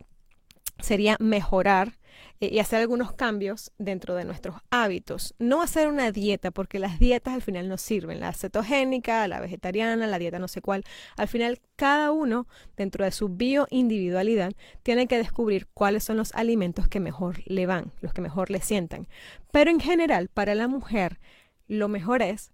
sería 0.79 1.15
mejorar 1.21 1.93
y 2.39 2.59
hacer 2.59 2.81
algunos 2.81 3.13
cambios 3.13 3.71
dentro 3.77 4.15
de 4.15 4.25
nuestros 4.25 4.57
hábitos. 4.69 5.33
No 5.39 5.61
hacer 5.61 5.87
una 5.87 6.11
dieta, 6.11 6.51
porque 6.51 6.79
las 6.79 6.99
dietas 6.99 7.33
al 7.33 7.41
final 7.41 7.69
no 7.69 7.77
sirven. 7.77 8.19
La 8.19 8.33
cetogénica, 8.33 9.27
la 9.27 9.39
vegetariana, 9.39 10.07
la 10.07 10.19
dieta 10.19 10.39
no 10.39 10.47
sé 10.47 10.61
cuál. 10.61 10.83
Al 11.17 11.27
final, 11.27 11.61
cada 11.75 12.11
uno, 12.11 12.47
dentro 12.75 13.05
de 13.05 13.11
su 13.11 13.29
bioindividualidad, 13.29 14.53
tiene 14.83 15.07
que 15.07 15.17
descubrir 15.17 15.67
cuáles 15.73 16.03
son 16.03 16.17
los 16.17 16.33
alimentos 16.33 16.87
que 16.87 16.99
mejor 16.99 17.41
le 17.45 17.65
van, 17.65 17.91
los 18.01 18.13
que 18.13 18.21
mejor 18.21 18.51
le 18.51 18.61
sientan. 18.61 19.07
Pero 19.51 19.71
en 19.71 19.79
general, 19.79 20.27
para 20.27 20.55
la 20.55 20.67
mujer, 20.67 21.19
lo 21.67 21.87
mejor 21.87 22.21
es 22.21 22.51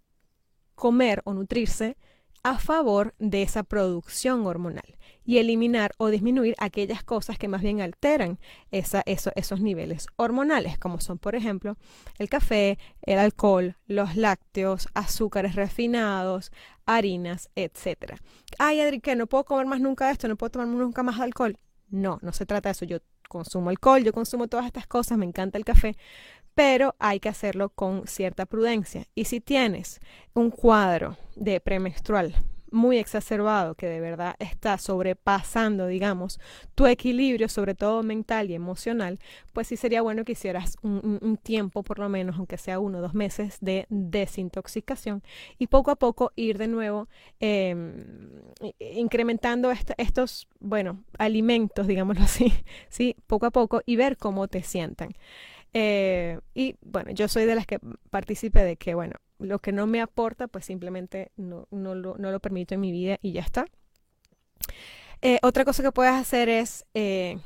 comer 0.76 1.22
o 1.26 1.34
nutrirse 1.34 1.98
a 2.44 2.58
favor 2.58 3.14
de 3.20 3.44
esa 3.44 3.64
producción 3.64 4.46
hormonal 4.46 4.98
y 5.24 5.38
eliminar 5.38 5.92
o 5.98 6.08
disminuir 6.08 6.56
aquellas 6.58 7.04
cosas 7.04 7.38
que 7.38 7.48
más 7.48 7.62
bien 7.62 7.82
alteran 7.82 8.40
esos 8.72 9.62
niveles 9.62 10.08
hormonales, 10.16 10.78
como 10.78 11.00
son, 11.00 11.18
por 11.18 11.36
ejemplo, 11.36 11.78
el 12.18 12.30
café, 12.30 12.80
el 13.04 13.20
alcohol, 13.20 13.78
los 13.88 14.16
lácteos, 14.16 14.88
azúcares 14.94 15.56
refinados, 15.56 16.52
harinas, 16.86 17.50
etc. 17.56 18.16
Ay, 18.58 18.82
Adri, 18.82 19.00
que 19.00 19.16
no 19.16 19.28
puedo 19.28 19.46
comer 19.46 19.66
más 19.68 19.80
nunca 19.80 20.10
esto, 20.12 20.28
no 20.28 20.36
puedo 20.36 20.52
tomar 20.52 20.68
nunca 20.68 21.04
más 21.04 21.20
alcohol. 21.20 21.58
No, 21.90 22.20
no 22.22 22.32
se 22.34 22.46
trata 22.46 22.70
de 22.70 22.72
eso. 22.72 22.86
Yo 22.86 22.98
consumo 23.28 23.70
alcohol, 23.70 24.04
yo 24.04 24.14
consumo 24.14 24.48
todas 24.48 24.66
estas 24.66 24.88
cosas, 24.88 25.18
me 25.18 25.26
encanta 25.26 25.58
el 25.58 25.66
café, 25.66 25.96
pero 26.56 26.96
hay 27.00 27.20
que 27.20 27.30
hacerlo 27.30 27.70
con 27.70 28.08
cierta 28.08 28.46
prudencia. 28.46 29.06
Y 29.16 29.26
si 29.26 29.40
tienes 29.40 30.00
un 30.34 30.52
cuadro 30.52 31.18
de 31.36 31.60
premenstrual 31.62 32.36
muy 32.72 32.98
exacerbado 32.98 33.76
que 33.76 33.88
de 33.88 34.00
verdad 34.00 34.36
está 34.40 34.78
sobrepasando, 34.78 35.88
digamos, 35.88 36.40
tu 36.76 36.88
equilibrio, 36.88 37.50
sobre 37.50 37.76
todo 37.76 38.04
mental 38.04 38.50
y 38.50 38.56
emocional, 38.56 39.20
pues 39.54 39.68
sí 39.68 39.78
sería 39.78 40.02
bueno 40.02 40.26
que 40.26 40.32
hicieras 40.34 40.78
un, 40.82 41.38
tiempo, 41.44 41.84
por 41.84 42.00
lo 42.00 42.10
menos, 42.10 42.38
aunque 42.38 42.58
sea 42.58 42.80
uno 42.80 43.00
o 43.00 43.02
dos 43.02 43.14
meses, 43.14 43.58
de 43.62 43.86
desintoxicación 43.90 45.24
y 45.60 45.68
poco 45.68 45.92
a 45.92 45.96
poco 45.96 46.32
ir 46.36 46.58
de 46.58 46.68
nuevo 46.68 47.08
em, 47.40 48.06
incrementando 48.80 49.72
estos, 49.98 50.48
bueno, 50.60 51.04
alimentos, 51.18 51.88
digámoslo 51.88 52.24
así, 52.24 52.54
¿sí? 52.90 53.16
Poco 53.28 53.46
a 53.46 53.52
poco 53.52 53.82
y 53.86 53.96
ver 53.96 54.18
cómo 54.18 54.48
te 54.48 54.64
sientan. 54.64 55.14
Eh, 55.74 56.40
y 56.54 56.76
bueno, 56.82 57.12
yo 57.12 57.28
soy 57.28 57.46
de 57.46 57.56
las 57.56 57.66
que 57.66 57.80
participe 58.10 58.64
de 58.64 58.76
que, 58.76 58.94
bueno, 58.94 59.16
lo 59.42 59.60
que 59.60 59.72
no 59.72 59.88
me 59.88 60.02
aporta, 60.02 60.48
pues 60.48 60.66
simplemente 60.66 61.32
no, 61.36 61.68
no, 61.72 61.96
lo, 61.96 62.18
no 62.18 62.32
lo, 62.32 62.40
permito 62.40 62.76
en 62.76 62.82
mi 62.82 62.92
vida 62.92 63.18
y 63.22 63.34
ya 63.34 63.42
está. 63.42 63.66
Eh, 65.22 65.40
otra 65.42 65.66
cosa 65.66 65.84
que 65.84 65.92
puedes 65.92 66.14
hacer 66.14 66.50
es 66.50 66.86
eh, 66.94 67.38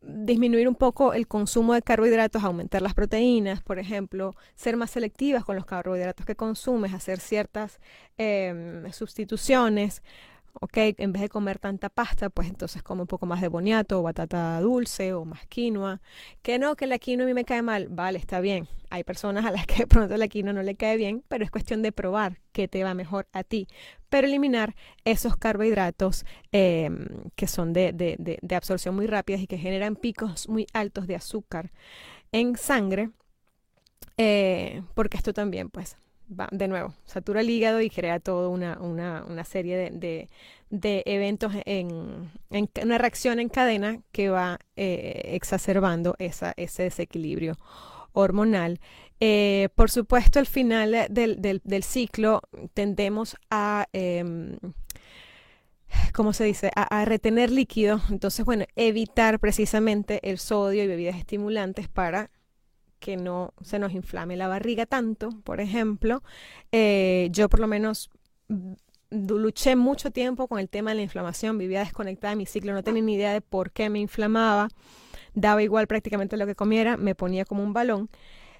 disminuir 0.00 0.68
un 0.68 0.74
poco 0.74 1.12
el 1.12 1.26
consumo 1.26 1.74
de 1.74 1.82
carbohidratos, 1.82 2.42
aumentar 2.42 2.80
las 2.80 2.94
proteínas, 2.94 3.62
por 3.62 3.78
ejemplo, 3.78 4.34
ser 4.54 4.76
más 4.76 4.90
selectivas 4.90 5.44
con 5.44 5.56
los 5.56 5.66
carbohidratos 5.66 6.24
que 6.24 6.36
consumes, 6.36 6.94
hacer 6.94 7.20
ciertas 7.20 7.80
em, 8.16 8.90
sustituciones. 8.92 10.02
Ok, 10.54 10.76
en 10.76 11.12
vez 11.12 11.22
de 11.22 11.28
comer 11.28 11.58
tanta 11.58 11.88
pasta, 11.88 12.28
pues 12.28 12.48
entonces 12.48 12.82
come 12.82 13.02
un 13.02 13.06
poco 13.06 13.24
más 13.24 13.40
de 13.40 13.48
boniato 13.48 14.00
o 14.00 14.02
batata 14.02 14.60
dulce 14.60 15.12
o 15.14 15.24
más 15.24 15.46
quinoa. 15.46 16.00
Que 16.42 16.58
no, 16.58 16.74
que 16.76 16.86
la 16.86 16.98
quinoa 16.98 17.24
a 17.24 17.28
mí 17.28 17.34
me 17.34 17.44
cae 17.44 17.62
mal. 17.62 17.88
Vale, 17.88 18.18
está 18.18 18.40
bien. 18.40 18.68
Hay 18.90 19.04
personas 19.04 19.46
a 19.46 19.52
las 19.52 19.66
que 19.66 19.76
de 19.76 19.86
pronto 19.86 20.16
la 20.16 20.28
quinoa 20.28 20.52
no 20.52 20.62
le 20.62 20.74
cae 20.74 20.96
bien, 20.96 21.22
pero 21.28 21.44
es 21.44 21.50
cuestión 21.50 21.82
de 21.82 21.92
probar 21.92 22.40
qué 22.52 22.66
te 22.68 22.82
va 22.82 22.94
mejor 22.94 23.28
a 23.32 23.44
ti. 23.44 23.68
Pero 24.08 24.26
eliminar 24.26 24.74
esos 25.04 25.36
carbohidratos 25.36 26.26
em, 26.52 27.06
que 27.36 27.46
son 27.46 27.72
de, 27.72 28.38
absorción 28.54 28.96
muy 28.96 29.06
rápida 29.06 29.38
y 29.38 29.46
que 29.46 29.58
generan 29.58 29.94
picos 29.94 30.48
muy 30.48 30.66
altos 30.72 31.06
de 31.06 31.14
azúcar 31.14 31.70
en 32.32 32.56
sangre. 32.56 33.10
Eh, 34.16 34.82
porque 34.94 35.16
esto 35.16 35.32
también, 35.32 35.70
pues, 35.70 35.96
de 36.52 36.68
nuevo, 36.68 36.94
satura 37.04 37.40
el 37.40 37.50
hígado 37.50 37.80
y 37.80 37.90
crea 37.90 38.20
toda 38.20 38.48
una, 38.48 38.78
una, 38.80 39.24
una 39.28 39.44
serie 39.44 39.76
de, 39.90 40.28
de, 40.70 41.02
eventos 41.06 41.52
en, 41.64 42.30
en, 42.50 42.68
una 42.84 42.98
reacción 42.98 43.40
en 43.40 43.48
cadena 43.48 44.00
que 44.12 44.30
va 44.30 44.60
eh, 44.76 45.32
exacerbando 45.34 46.14
esa, 46.18 46.54
ese 46.56 46.84
desequilibrio 46.84 47.56
hormonal. 48.12 48.80
Eh, 49.18 49.68
por 49.74 49.90
supuesto, 49.90 50.38
al 50.38 50.46
final 50.46 51.06
del, 51.10 51.40
del, 51.40 51.82
ciclo 51.82 52.42
tendemos 52.74 53.36
a... 53.50 53.86
Eh, 53.92 54.56
¿cómo 56.14 56.32
se 56.32 56.44
dice? 56.44 56.70
A, 56.76 57.00
a, 57.00 57.04
retener 57.04 57.50
líquido. 57.50 58.00
Entonces, 58.08 58.44
bueno, 58.44 58.64
evitar 58.76 59.40
precisamente 59.40 60.20
el 60.22 60.38
sodio 60.38 60.84
y 60.84 60.86
bebidas 60.86 61.16
estimulantes 61.16 61.88
para 61.88 62.30
que 63.00 63.16
no 63.16 63.54
se 63.62 63.78
nos 63.78 63.92
inflame 63.92 64.36
la 64.36 64.46
barriga 64.46 64.86
tanto, 64.86 65.30
por 65.42 65.60
ejemplo. 65.60 66.22
Eh, 66.70 67.28
yo 67.32 67.48
por 67.48 67.60
lo 67.60 67.66
menos 67.66 68.10
luché 69.10 69.74
mucho 69.74 70.10
tiempo 70.12 70.46
con 70.46 70.60
el 70.60 70.68
tema 70.68 70.90
de 70.90 70.96
la 70.96 71.02
inflamación, 71.02 71.58
vivía 71.58 71.80
desconectada 71.80 72.30
de 72.30 72.36
mi 72.36 72.46
ciclo, 72.46 72.72
no 72.72 72.84
tenía 72.84 73.02
ni 73.02 73.14
idea 73.14 73.32
de 73.32 73.40
por 73.40 73.72
qué 73.72 73.90
me 73.90 73.98
inflamaba, 73.98 74.68
daba 75.34 75.62
igual 75.62 75.86
prácticamente 75.88 76.36
lo 76.36 76.46
que 76.46 76.54
comiera, 76.54 76.96
me 76.96 77.14
ponía 77.14 77.44
como 77.44 77.64
un 77.64 77.72
balón. 77.72 78.08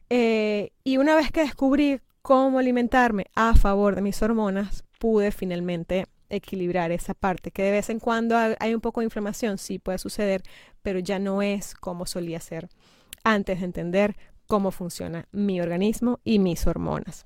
Eh, 0.08 0.72
y 0.82 0.96
una 0.96 1.14
vez 1.14 1.30
que 1.30 1.42
descubrí 1.42 2.00
cómo 2.22 2.58
alimentarme 2.58 3.26
a 3.34 3.54
favor 3.54 3.94
de 3.94 4.02
mis 4.02 4.20
hormonas, 4.22 4.84
pude 4.98 5.30
finalmente 5.30 6.06
equilibrar 6.28 6.92
esa 6.92 7.14
parte, 7.14 7.50
que 7.50 7.62
de 7.62 7.72
vez 7.72 7.90
en 7.90 8.00
cuando 8.00 8.36
hay 8.36 8.74
un 8.74 8.80
poco 8.80 9.00
de 9.00 9.06
inflamación, 9.06 9.58
sí 9.58 9.78
puede 9.78 9.98
suceder, 9.98 10.42
pero 10.82 10.98
ya 10.98 11.18
no 11.18 11.42
es 11.42 11.74
como 11.74 12.06
solía 12.06 12.40
ser 12.40 12.68
antes 13.24 13.60
de 13.60 13.66
entender 13.66 14.16
cómo 14.50 14.72
funciona 14.72 15.28
mi 15.30 15.60
organismo 15.60 16.18
y 16.24 16.40
mis 16.40 16.66
hormonas. 16.66 17.24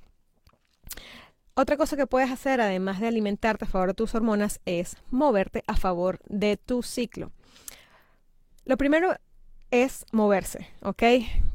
Otra 1.54 1.78
cosa 1.78 1.96
que 1.96 2.06
puedes 2.06 2.30
hacer, 2.30 2.60
además 2.60 3.00
de 3.00 3.08
alimentarte 3.08 3.64
a 3.64 3.68
favor 3.68 3.88
de 3.88 3.94
tus 3.94 4.14
hormonas, 4.14 4.60
es 4.66 4.98
moverte 5.10 5.64
a 5.66 5.74
favor 5.74 6.18
de 6.28 6.58
tu 6.58 6.82
ciclo. 6.82 7.32
lo 8.66 8.76
primero 8.76 9.16
es 9.70 10.04
moverse, 10.12 10.68
¿ok? 10.82 11.02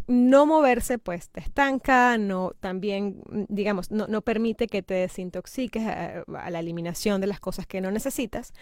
No 0.08 0.48
moverse 0.48 0.98
pues 0.98 1.30
te 1.30 1.40
estanca, 1.40 2.18
no 2.18 2.54
también, 2.60 3.22
digamos, 3.48 3.92
no, 3.92 4.08
no 4.08 4.22
permite 4.22 4.66
que 4.68 4.82
te 4.82 4.96
desintoxiques 4.96 5.86
a, 5.86 6.24
a, 6.36 6.50
la 6.50 6.60
eliminación 6.60 7.22
de 7.22 7.28
las 7.28 7.40
cosas 7.40 7.68
que 7.68 7.80
no 7.80 7.92
necesitas, 7.92 8.54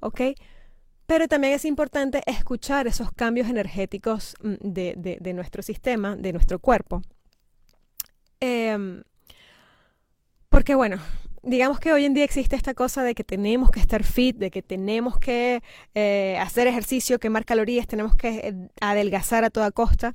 ¿ok? 0.00 0.20
Pero 1.10 1.26
también 1.26 1.54
es 1.54 1.64
importante 1.64 2.22
escuchar 2.24 2.86
esos 2.86 3.10
cambios 3.10 3.48
energéticos 3.48 4.36
mm, 4.42 4.54
de, 4.60 5.18
de, 5.20 5.32
nuestro 5.32 5.60
sistema, 5.60 6.14
de 6.14 6.32
nuestro 6.32 6.60
cuerpo. 6.60 7.02
Eh, 8.40 9.02
porque 10.48 10.76
bueno, 10.76 11.00
digamos 11.42 11.80
que 11.80 11.92
hoy 11.92 12.04
en 12.04 12.14
día 12.14 12.22
existe 12.22 12.54
esta 12.54 12.74
cosa 12.74 13.02
de 13.02 13.16
que 13.16 13.24
tenemos 13.24 13.72
que 13.72 13.80
estar 13.80 14.04
fit, 14.04 14.36
de 14.36 14.52
que 14.52 14.62
tenemos 14.62 15.18
que 15.18 15.64
eh, 15.96 16.38
hacer 16.38 16.68
ejercicio, 16.68 17.18
quemar 17.18 17.44
calorías, 17.44 17.88
tenemos 17.88 18.14
que 18.14 18.28
eh, 18.28 18.68
adelgazar 18.80 19.42
a 19.42 19.50
toda 19.50 19.72
costa. 19.72 20.12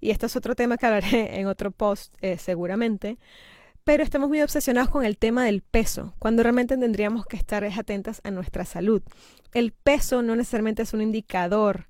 Y 0.00 0.12
esto 0.12 0.24
es 0.24 0.34
otro 0.34 0.54
tema 0.54 0.78
que 0.78 0.86
hablaré 0.86 1.38
en 1.40 1.46
otro 1.46 1.72
post 1.72 2.14
eh, 2.22 2.38
seguramente. 2.38 3.18
Pero 3.88 4.02
estamos 4.02 4.28
muy 4.28 4.42
obsesionados 4.42 4.90
con 4.90 5.06
el 5.06 5.16
tema 5.16 5.46
del 5.46 5.62
peso, 5.62 6.14
cuando 6.18 6.42
realmente 6.42 6.76
tendríamos 6.76 7.24
que 7.24 7.38
estar 7.38 7.64
atentas 7.64 8.20
a 8.22 8.30
nuestra 8.30 8.66
salud. 8.66 9.00
El 9.54 9.72
peso 9.72 10.20
no 10.20 10.36
necesariamente 10.36 10.82
es 10.82 10.92
un 10.92 11.00
indicador 11.00 11.87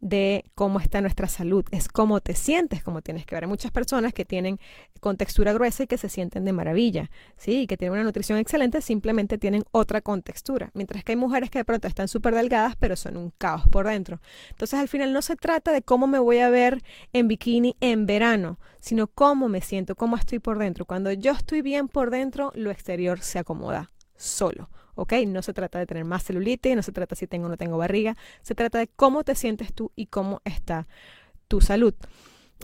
de 0.00 0.44
cómo 0.54 0.80
está 0.80 1.00
nuestra 1.00 1.28
salud, 1.28 1.64
es 1.70 1.88
cómo 1.88 2.20
te 2.20 2.34
sientes, 2.34 2.82
como 2.82 3.02
tienes 3.02 3.26
que 3.26 3.34
ver. 3.34 3.44
Hay 3.44 3.50
muchas 3.50 3.70
personas 3.70 4.14
que 4.14 4.24
tienen 4.24 4.58
con 5.00 5.16
textura 5.16 5.52
gruesa 5.52 5.82
y 5.82 5.86
que 5.86 5.98
se 5.98 6.08
sienten 6.08 6.44
de 6.44 6.52
maravilla, 6.52 7.10
¿sí? 7.36 7.62
Y 7.62 7.66
que 7.66 7.76
tienen 7.76 7.92
una 7.94 8.04
nutrición 8.04 8.38
excelente, 8.38 8.80
simplemente 8.80 9.38
tienen 9.38 9.64
otra 9.72 10.00
contextura. 10.00 10.70
Mientras 10.74 11.04
que 11.04 11.12
hay 11.12 11.16
mujeres 11.16 11.50
que 11.50 11.58
de 11.58 11.64
pronto 11.64 11.86
están 11.86 12.08
súper 12.08 12.34
delgadas, 12.34 12.76
pero 12.76 12.96
son 12.96 13.16
un 13.16 13.30
caos 13.36 13.68
por 13.70 13.86
dentro. 13.86 14.20
Entonces, 14.50 14.78
al 14.78 14.88
final 14.88 15.12
no 15.12 15.22
se 15.22 15.36
trata 15.36 15.70
de 15.72 15.82
cómo 15.82 16.06
me 16.06 16.18
voy 16.18 16.38
a 16.38 16.48
ver 16.48 16.82
en 17.12 17.28
bikini 17.28 17.76
en 17.80 18.06
verano, 18.06 18.58
sino 18.80 19.06
cómo 19.06 19.48
me 19.48 19.60
siento, 19.60 19.96
cómo 19.96 20.16
estoy 20.16 20.38
por 20.38 20.58
dentro. 20.58 20.86
Cuando 20.86 21.12
yo 21.12 21.32
estoy 21.32 21.60
bien 21.60 21.88
por 21.88 22.10
dentro, 22.10 22.52
lo 22.54 22.70
exterior 22.70 23.20
se 23.20 23.38
acomoda 23.38 23.90
solo. 24.16 24.70
¿Ok? 25.00 25.14
No 25.26 25.40
se 25.40 25.54
trata 25.54 25.78
de 25.78 25.86
tener 25.86 26.04
más 26.04 26.24
celulitis, 26.24 26.76
no 26.76 26.82
se 26.82 26.92
trata 26.92 27.14
si 27.14 27.26
tengo 27.26 27.46
o 27.46 27.48
no 27.48 27.56
tengo 27.56 27.78
barriga, 27.78 28.16
se 28.42 28.54
trata 28.54 28.78
de 28.78 28.88
cómo 28.88 29.24
te 29.24 29.34
sientes 29.34 29.72
tú 29.72 29.92
y 29.96 30.06
cómo 30.06 30.42
está 30.44 30.86
tu 31.48 31.62
salud. 31.62 31.94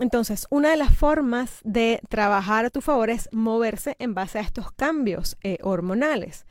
Entonces, 0.00 0.46
una 0.50 0.70
de 0.70 0.76
las 0.76 0.94
formas 0.94 1.60
de 1.64 2.02
trabajar 2.10 2.66
a 2.66 2.70
tu 2.70 2.82
favor 2.82 3.08
es 3.08 3.30
moverse 3.32 3.96
en 3.98 4.12
base 4.12 4.38
a 4.38 4.42
estos 4.42 4.70
cambios 4.70 5.38
eh, 5.42 5.56
hormonales. 5.62 6.44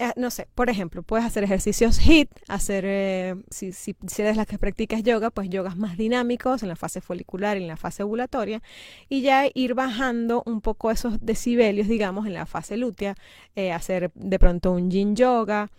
Eh, 0.00 0.14
no 0.16 0.30
sé, 0.30 0.48
por 0.54 0.70
ejemplo, 0.70 1.02
puedes 1.02 1.26
hacer 1.26 1.44
ejercicios 1.44 1.98
HIIT, 1.98 2.30
hacer, 2.48 2.84
eh, 2.86 3.34
si, 3.50 3.72
si, 3.72 3.94
si, 4.06 4.22
eres 4.22 4.34
la 4.38 4.46
que 4.46 4.56
practicas 4.56 5.02
yoga, 5.02 5.30
pues 5.30 5.50
yogas 5.50 5.76
más 5.76 5.98
dinámicos 5.98 6.62
en 6.62 6.70
la 6.70 6.76
fase 6.76 7.02
folicular 7.02 7.58
y 7.58 7.60
en 7.60 7.68
la 7.68 7.76
fase 7.76 8.02
ovulatoria, 8.02 8.62
y 9.10 9.20
ya 9.20 9.44
ir 9.52 9.74
bajando 9.74 10.42
un 10.46 10.62
poco 10.62 10.90
esos 10.90 11.18
decibelios, 11.20 11.86
digamos, 11.86 12.26
en 12.26 12.32
la 12.32 12.46
fase 12.46 12.78
lútea, 12.78 13.14
eh, 13.56 13.72
hacer 13.72 14.10
de 14.14 14.38
pronto 14.38 14.72
un 14.72 14.90
yin 14.90 15.16
yoga, 15.16 15.70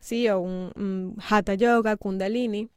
¿sí? 0.00 0.28
o 0.28 0.38
un, 0.38 0.70
un 0.76 1.16
hatha 1.28 1.54
yoga, 1.54 1.96
kundalini, 1.96 2.68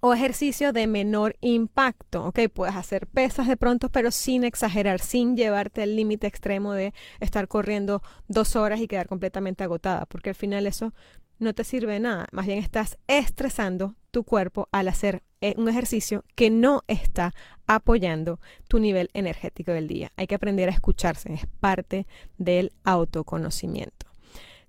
o 0.00 0.14
ejercicio 0.14 0.72
de 0.72 0.86
menor 0.86 1.36
impacto, 1.40 2.26
¿ok? 2.26 2.40
Puedes 2.52 2.76
hacer 2.76 3.06
pesas 3.06 3.48
de 3.48 3.56
pronto, 3.56 3.88
pero 3.90 4.10
sin 4.10 4.44
exagerar, 4.44 5.00
sin 5.00 5.36
llevarte 5.36 5.82
al 5.82 5.96
límite 5.96 6.26
extremo 6.26 6.72
de 6.72 6.94
estar 7.20 7.48
corriendo 7.48 8.02
dos 8.28 8.56
horas 8.56 8.80
y 8.80 8.88
quedar 8.88 9.08
completamente 9.08 9.64
agotada, 9.64 10.06
porque 10.06 10.30
al 10.30 10.36
final 10.36 10.66
eso 10.66 10.92
no 11.38 11.54
te 11.54 11.64
sirve 11.64 11.94
de 11.94 12.00
nada, 12.00 12.26
más 12.32 12.46
bien 12.46 12.58
estás 12.58 12.98
estresando 13.06 13.94
tu 14.10 14.24
cuerpo 14.24 14.68
al 14.72 14.88
hacer 14.88 15.22
eh, 15.40 15.54
un 15.56 15.68
ejercicio 15.68 16.24
que 16.34 16.50
no 16.50 16.82
está 16.86 17.32
apoyando 17.66 18.40
tu 18.68 18.78
nivel 18.78 19.08
energético 19.14 19.72
del 19.72 19.88
día. 19.88 20.12
Hay 20.16 20.26
que 20.26 20.34
aprender 20.34 20.68
a 20.68 20.72
escucharse, 20.72 21.32
es 21.32 21.46
parte 21.60 22.06
del 22.36 22.72
autoconocimiento. 22.84 24.09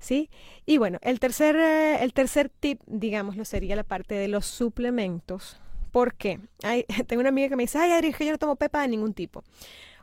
¿Sí? 0.01 0.29
Y 0.65 0.77
bueno, 0.77 0.97
el 1.01 1.19
tercer, 1.21 1.55
eh, 1.55 2.03
el 2.03 2.11
tercer 2.11 2.49
tip, 2.49 2.81
digámoslo, 2.87 3.45
sería 3.45 3.77
la 3.77 3.83
parte 3.83 4.15
de 4.15 4.27
los 4.27 4.45
suplementos. 4.45 5.61
¿Por 5.91 6.15
qué? 6.15 6.39
Hay, 6.63 6.83
tengo 7.07 7.21
una 7.21 7.29
amiga 7.29 7.47
que 7.47 7.55
me 7.55 7.63
dice, 7.63 7.77
ay, 7.77 7.91
Adri, 7.91 8.11
que 8.11 8.25
yo 8.25 8.31
no 8.31 8.37
tomo 8.37 8.57
pepa 8.57 8.81
de 8.81 8.89
ningún 8.89 9.13
tipo. 9.13 9.43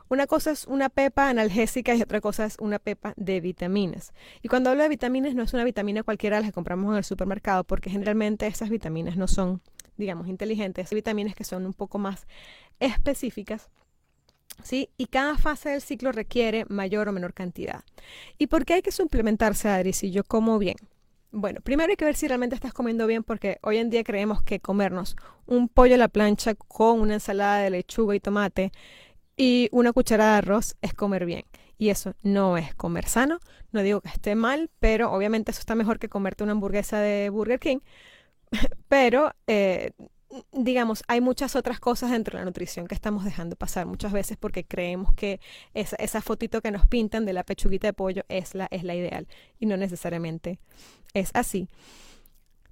Una 0.07 0.25
cosa 0.25 0.49
es 0.49 0.65
una 0.65 0.89
pepa 0.89 1.29
analgésica 1.29 1.93
y 1.93 2.01
otra 2.01 2.19
cosa 2.19 2.45
es 2.45 2.57
una 2.59 2.79
pepa 2.79 3.13
de 3.15 3.41
vitaminas. 3.41 4.11
Y 4.41 4.47
cuando 4.47 4.71
hablo 4.71 4.81
de 4.81 4.89
vitaminas 4.89 5.35
no 5.35 5.43
es 5.43 5.53
una 5.53 5.63
vitamina 5.63 6.01
cualquiera 6.01 6.37
de 6.37 6.41
las 6.41 6.49
que 6.49 6.55
compramos 6.55 6.91
en 6.91 6.97
el 6.97 7.03
supermercado, 7.03 7.63
porque 7.63 7.91
generalmente 7.91 8.47
esas 8.47 8.69
vitaminas 8.69 9.17
no 9.17 9.27
son, 9.27 9.61
digamos, 9.97 10.27
inteligentes, 10.27 10.89
vitaminas 10.89 11.35
que 11.35 11.43
son 11.43 11.67
un 11.67 11.73
poco 11.73 11.99
más 11.99 12.25
específicas 12.79 13.69
¿sí? 14.63 14.89
Y 14.97 15.07
cada 15.07 15.37
fase 15.37 15.69
del 15.69 15.81
ciclo 15.81 16.11
requiere 16.11 16.65
mayor 16.69 17.09
o 17.09 17.11
menor 17.11 17.33
cantidad. 17.33 17.83
¿Y 18.37 18.47
por 18.47 18.65
qué 18.65 18.75
hay 18.75 18.81
que 18.81 18.91
suplementarse, 18.91 19.69
Adri, 19.69 19.93
si 19.93 20.11
yo 20.11 20.23
como 20.23 20.59
bien? 20.59 20.77
Bueno, 21.31 21.61
primero 21.61 21.91
hay 21.91 21.95
que 21.95 22.05
ver 22.05 22.15
si 22.15 22.27
realmente 22.27 22.55
estás 22.55 22.73
comiendo 22.73 23.05
bien 23.05 23.23
porque 23.23 23.59
hoy 23.61 23.77
en 23.77 23.89
día 23.91 24.03
creemos 24.03 24.41
que 24.41 24.59
comernos 24.59 25.15
un 25.45 25.69
pollo 25.69 25.95
a 25.95 25.97
la 25.97 26.07
plancha 26.07 26.55
con 26.55 26.99
una 27.01 27.15
ensalada 27.15 27.59
de 27.59 27.69
lechuga 27.69 28.15
y 28.15 28.19
tomate 28.19 28.71
y 29.37 29.69
una 29.71 29.93
cucharada 29.93 30.33
de 30.33 30.37
arroz 30.39 30.75
es 30.81 30.93
comer 30.93 31.25
bien. 31.25 31.43
Y 31.77 31.89
eso 31.89 32.13
no 32.23 32.57
es 32.57 32.75
comer 32.75 33.07
sano. 33.07 33.39
No 33.71 33.81
digo 33.81 34.01
que 34.01 34.09
esté 34.09 34.35
mal, 34.35 34.69
pero 34.79 35.11
obviamente 35.13 35.51
eso 35.51 35.61
está 35.61 35.75
mejor 35.75 35.97
que 35.97 36.09
comerte 36.09 36.43
una 36.43 36.51
hamburguesa 36.51 36.99
de 36.99 37.29
Burger 37.29 37.59
King. 37.59 37.79
pero 38.89 39.33
eh, 39.47 39.91
digamos, 40.51 41.03
hay 41.07 41.21
muchas 41.21 41.55
otras 41.55 41.79
cosas 41.79 42.11
dentro 42.11 42.37
de 42.37 42.41
la 42.41 42.45
nutrición 42.45 42.87
que 42.87 42.95
estamos 42.95 43.25
dejando 43.25 43.55
pasar 43.55 43.85
muchas 43.85 44.11
veces 44.11 44.37
porque 44.37 44.63
creemos 44.63 45.13
que 45.13 45.39
esa, 45.73 45.95
esa 45.97 46.21
fotito 46.21 46.61
que 46.61 46.71
nos 46.71 46.85
pintan 46.85 47.25
de 47.25 47.33
la 47.33 47.43
pechuguita 47.43 47.87
de 47.87 47.93
pollo 47.93 48.23
es 48.29 48.55
la, 48.55 48.67
es 48.71 48.83
la 48.83 48.95
ideal 48.95 49.27
y 49.59 49.65
no 49.65 49.77
necesariamente 49.77 50.59
es 51.13 51.31
así. 51.33 51.67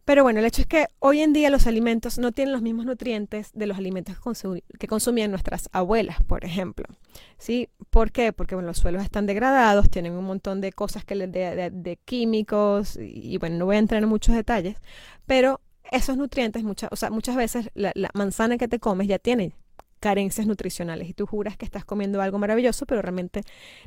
Pero 0.08 0.24
bueno, 0.24 0.39
el 0.39 0.46
hecho 0.46 0.62
es 0.62 0.67
que 0.67 0.88
hoy 1.00 1.20
en 1.20 1.34
día 1.34 1.50
los 1.50 1.67
alimentos 1.67 2.17
no 2.17 2.32
tienen 2.32 2.54
los 2.54 2.62
mismos 2.62 2.86
nutrientes 2.86 3.52
de 3.54 3.65
los 3.67 3.78
alimentos 3.78 4.15
que, 4.80 4.88
consumían 4.88 5.32
nuestras 5.32 5.67
abuelas, 5.74 6.24
por 6.24 6.46
ejemplo. 6.46 6.86
¿Sí? 7.38 7.67
¿Por 7.89 8.13
qué? 8.13 8.32
Porque 8.32 8.56
bueno, 8.56 8.67
los 8.67 8.78
suelos 8.78 9.04
están 9.04 9.26
degradados, 9.26 9.89
tienen 9.89 10.13
un 10.13 10.24
montón 10.24 10.62
de 10.62 10.72
cosas 10.72 11.04
que 11.04 11.15
de, 11.15 11.28
de, 11.28 11.72
de 11.72 11.98
químicos 11.98 12.96
y, 12.96 13.34
y, 13.34 13.38
bueno, 13.38 13.58
no 13.58 13.65
voy 13.65 13.76
a 13.76 13.80
entrar 13.80 14.02
en 14.02 14.08
muchos 14.08 14.34
detalles, 14.34 14.78
pero 15.26 15.60
esos 15.91 16.17
nutrientes, 16.17 16.63
muchas, 16.63 16.89
o 16.91 16.95
sea, 16.95 17.10
muchas 17.10 17.36
veces 17.36 17.69
la, 17.73 17.93
manzana 18.13 18.58
que 18.58 18.67
te 18.67 18.80
comes 18.80 19.08
ya 19.08 19.19
tiene 19.19 19.54
carencias 20.00 20.45
nutricionales 20.45 21.10
y 21.10 21.13
tú 21.13 21.26
juras 21.26 21.58
que 21.58 21.65
estás 21.65 21.84
comiendo 21.84 22.21
algo 22.21 22.38
maravilloso, 22.38 22.86
pero 22.86 23.02
realmente 23.02 23.41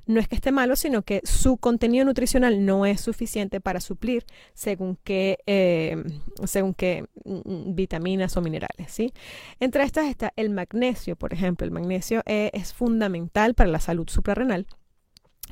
no 0.06 0.18
es 0.18 0.26
que 0.26 0.34
esté 0.34 0.50
malo, 0.50 0.74
sino 0.74 1.02
que 1.02 1.20
su 1.24 1.56
contenido 1.56 2.04
nutricional 2.04 2.64
no 2.64 2.84
es 2.84 3.00
suficiente 3.00 3.60
para 3.60 3.80
suplir 3.80 4.24
según 4.52 4.98
qué, 5.04 5.38
eh, 5.46 6.02
según 6.44 6.74
qué 6.74 7.06
mm, 7.24 7.74
vitaminas 7.74 8.36
o 8.36 8.40
minerales, 8.40 8.90
¿sí? 8.90 9.12
Entre 9.60 9.84
estas 9.84 10.06
está 10.06 10.32
el 10.34 10.50
magnesio, 10.50 11.14
por 11.14 11.32
ejemplo. 11.32 11.64
El 11.64 11.70
magnesio 11.70 12.22
es, 12.26 12.50
es 12.54 12.74
fundamental 12.74 13.54
para 13.54 13.70
la 13.70 13.78
salud 13.78 14.08
suprarrenal, 14.08 14.66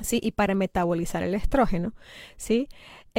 ¿sí? 0.01 0.19
Y 0.21 0.31
para 0.31 0.55
metabolizar 0.55 1.23
el 1.23 1.35
estrógeno, 1.35 1.93
¿sí? 2.37 2.67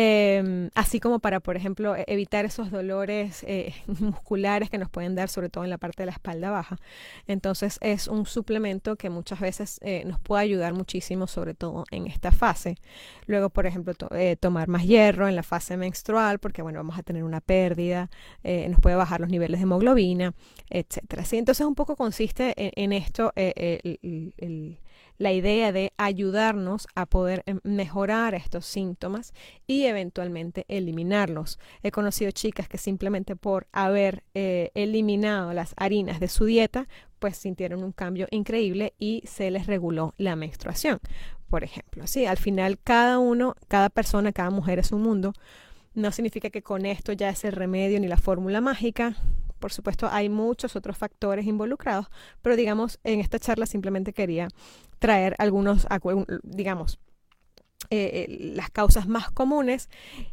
Eh, 0.02 0.70
así 0.74 0.98
como 0.98 1.18
para, 1.18 1.40
por 1.40 1.56
ejemplo, 1.56 1.94
e-, 1.94 2.04
evitar 2.06 2.46
esos 2.46 2.70
dolores 2.70 3.44
eh, 3.46 3.74
musculares 3.86 4.70
que 4.70 4.78
nos 4.78 4.88
pueden 4.88 5.14
dar, 5.14 5.28
sobre 5.28 5.50
todo 5.50 5.62
en 5.64 5.68
la 5.68 5.76
parte 5.76 6.02
de 6.02 6.06
la 6.06 6.12
espalda 6.12 6.50
baja. 6.50 6.78
Entonces 7.26 7.76
es 7.82 8.08
un 8.08 8.24
suplemento 8.24 8.96
que 8.96 9.10
muchas 9.10 9.40
veces 9.40 9.78
eh, 9.82 10.04
nos 10.06 10.18
puede 10.18 10.42
ayudar 10.42 10.72
muchísimo, 10.72 11.26
sobre 11.26 11.52
todo 11.52 11.84
en 11.90 12.06
esta 12.06 12.32
fase. 12.32 12.76
Luego, 13.26 13.50
por 13.50 13.66
ejemplo, 13.66 13.92
to 13.92 14.08
eh, 14.14 14.36
tomar 14.36 14.68
más 14.68 14.84
hierro 14.84 15.28
en 15.28 15.36
la 15.36 15.42
fase 15.42 15.76
menstrual, 15.76 16.38
porque 16.38 16.62
bueno, 16.62 16.78
vamos 16.78 16.98
a 16.98 17.02
tener 17.02 17.22
una 17.22 17.42
pérdida, 17.42 18.08
nos 18.42 18.80
puede 18.80 18.96
bajar 18.96 19.20
los 19.20 19.28
niveles 19.28 19.60
de 19.60 19.64
hemoglobina, 19.64 20.32
etcétera. 20.70 21.26
¿sí? 21.26 21.36
Entonces 21.36 21.66
un 21.66 21.74
poco 21.74 21.94
consiste 21.96 22.54
en, 22.56 22.72
en 22.76 22.92
esto 22.94 23.32
el 23.36 24.78
la 25.20 25.35
idea 25.35 25.70
de 25.70 25.92
ayudarnos 25.98 26.88
a 26.94 27.04
poder 27.04 27.42
em, 27.44 27.61
mejorar 27.62 28.35
estos 28.35 28.64
síntomas 28.64 29.35
y 29.66 29.85
eventualmente 29.85 30.64
eliminarlos. 30.66 31.59
He 31.83 31.90
conocido 31.90 32.30
chicas 32.30 32.68
que 32.68 32.78
simplemente 32.78 33.37
por 33.37 33.66
haber 33.70 34.24
eh, 34.33 34.70
eliminado 34.74 35.52
las 35.52 35.74
harinas 35.76 36.20
de 36.20 36.28
su 36.28 36.46
dieta, 36.46 36.88
pues 37.18 37.37
sintieron 37.37 37.85
un 37.85 37.92
cambio 37.92 38.28
increíble 38.30 38.94
y 38.98 39.22
se 39.26 39.50
les 39.50 39.66
reguló 39.66 40.14
la 40.16 40.37
menstruación, 40.37 41.00
por 41.50 41.64
ejemplo. 41.64 42.06
Sí, 42.06 42.24
al 42.24 42.38
final 42.38 42.78
cada 42.83 43.18
uno, 43.18 43.56
cada 43.68 43.90
persona, 43.90 44.33
cada 44.33 44.48
mujer 44.48 44.78
es 44.78 44.90
un 44.90 45.02
mundo. 45.02 45.35
No 45.92 46.12
significa 46.12 46.48
que 46.48 46.62
con 46.62 46.87
esto 46.87 47.12
ya 47.12 47.28
es 47.28 47.44
el 47.44 47.52
remedio 47.52 48.00
ni 48.00 48.09
la 48.09 48.16
fórmula 48.16 48.62
mágica. 48.62 49.16
Por 49.61 49.73
supuesto, 49.73 50.09
hay 50.11 50.29
muchos 50.29 50.75
otros 50.75 50.99
factores 50.99 51.46
involucrados, 51.46 52.07
pero 52.42 52.57
digamos, 52.57 52.99
en 53.05 53.20
esta 53.20 53.38
charla 53.38 53.66
simplemente 53.66 54.12
quería 54.12 54.49
traer 54.99 55.37
algunos, 55.38 55.87
digamos, 56.42 56.99
eh, 57.88 58.27
eh, 58.29 58.53
las 58.55 58.70
causas 58.70 59.09
más 59.09 59.31
comunes 59.31 59.88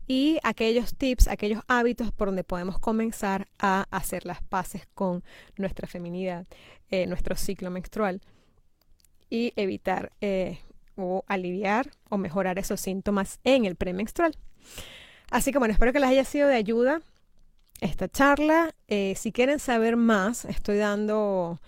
y 0.06 0.38
aquellos 0.44 0.96
tips, 0.96 1.28
aquellos 1.28 1.63
hábitos 1.68 2.12
por 2.12 2.28
donde 2.28 2.44
podemos 2.44 2.78
comenzar 2.78 3.48
a 3.58 3.88
hacer 3.90 4.26
las 4.26 4.44
paces 4.44 4.88
con 4.94 5.24
nuestra 5.58 5.88
feminidad, 5.88 6.46
eh, 6.90 7.08
nuestro 7.08 7.36
ciclo 7.36 7.72
menstrual 7.72 8.22
y 9.30 9.54
evitar 9.56 10.12
o 10.96 11.24
aliviar 11.28 11.90
o 12.10 12.18
mejorar 12.18 12.60
esos 12.60 12.80
síntomas 12.80 13.40
en 13.44 13.66
el 13.66 13.76
premenstrual. 13.76 14.36
Así 15.32 15.52
que 15.52 15.58
bueno, 15.58 15.72
espero 15.72 15.94
que 15.94 16.00
les 16.00 16.10
haya 16.10 16.26
sido 16.26 16.48
de 16.48 16.56
ayuda 16.56 17.02
esta 17.82 18.08
charla. 18.08 18.74
si 18.88 19.32
quieren 19.32 19.60
saber 19.60 19.98
más, 19.98 20.46
estoy 20.46 20.78
dando 20.78 21.60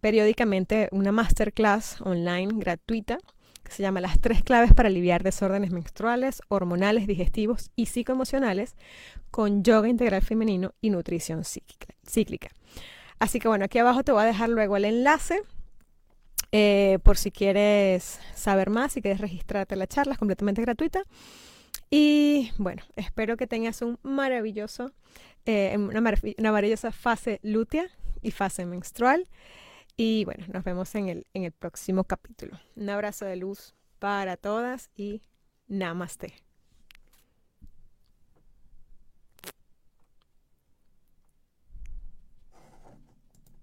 periódicamente 0.00 0.88
una 0.92 1.12
masterclass 1.12 2.00
online 2.00 2.52
gratuita 2.56 3.18
que 3.66 3.72
se 3.72 3.82
llama 3.82 4.00
Las 4.00 4.20
tres 4.20 4.42
claves 4.42 4.72
para 4.72 4.88
aliviar 4.88 5.22
desórdenes 5.22 5.72
menstruales, 5.72 6.40
hormonales, 6.48 7.06
digestivos 7.06 7.70
y 7.74 7.86
psicoemocionales 7.86 8.76
con 9.30 9.64
yoga 9.64 9.88
integral 9.88 10.22
femenino 10.22 10.72
y 10.80 10.90
nutrición 10.90 11.42
cíclica. 11.44 12.48
Así 13.18 13.40
que 13.40 13.48
bueno, 13.48 13.64
aquí 13.64 13.78
abajo 13.78 14.04
te 14.04 14.12
voy 14.12 14.22
a 14.22 14.26
dejar 14.26 14.50
luego 14.50 14.76
el 14.76 14.84
enlace 14.84 15.42
eh, 16.52 16.98
por 17.02 17.18
si 17.18 17.32
quieres 17.32 18.20
saber 18.34 18.70
más, 18.70 18.96
y 18.96 19.02
quieres 19.02 19.20
registrarte 19.20 19.74
la 19.74 19.86
charla, 19.86 20.12
es 20.12 20.18
completamente 20.18 20.62
gratuita. 20.62 21.02
Y 21.90 22.52
bueno, 22.58 22.82
espero 22.96 23.36
que 23.36 23.46
tengas 23.46 23.82
un 23.82 23.98
maravilloso, 24.02 24.92
eh, 25.44 25.74
una, 25.78 26.00
una 26.00 26.52
maravillosa 26.52 26.92
fase 26.92 27.40
lútea 27.42 27.86
y 28.22 28.30
fase 28.30 28.66
menstrual. 28.66 29.28
Y 29.96 30.24
bueno, 30.24 30.44
nos 30.52 30.64
vemos 30.64 30.94
en 30.94 31.08
el, 31.08 31.26
en 31.32 31.44
el 31.44 31.52
próximo 31.52 32.04
capítulo. 32.04 32.58
Un 32.74 32.90
abrazo 32.90 33.24
de 33.24 33.36
luz 33.36 33.74
para 33.98 34.36
todas 34.36 34.90
y 34.96 35.22
namaste. 35.68 36.45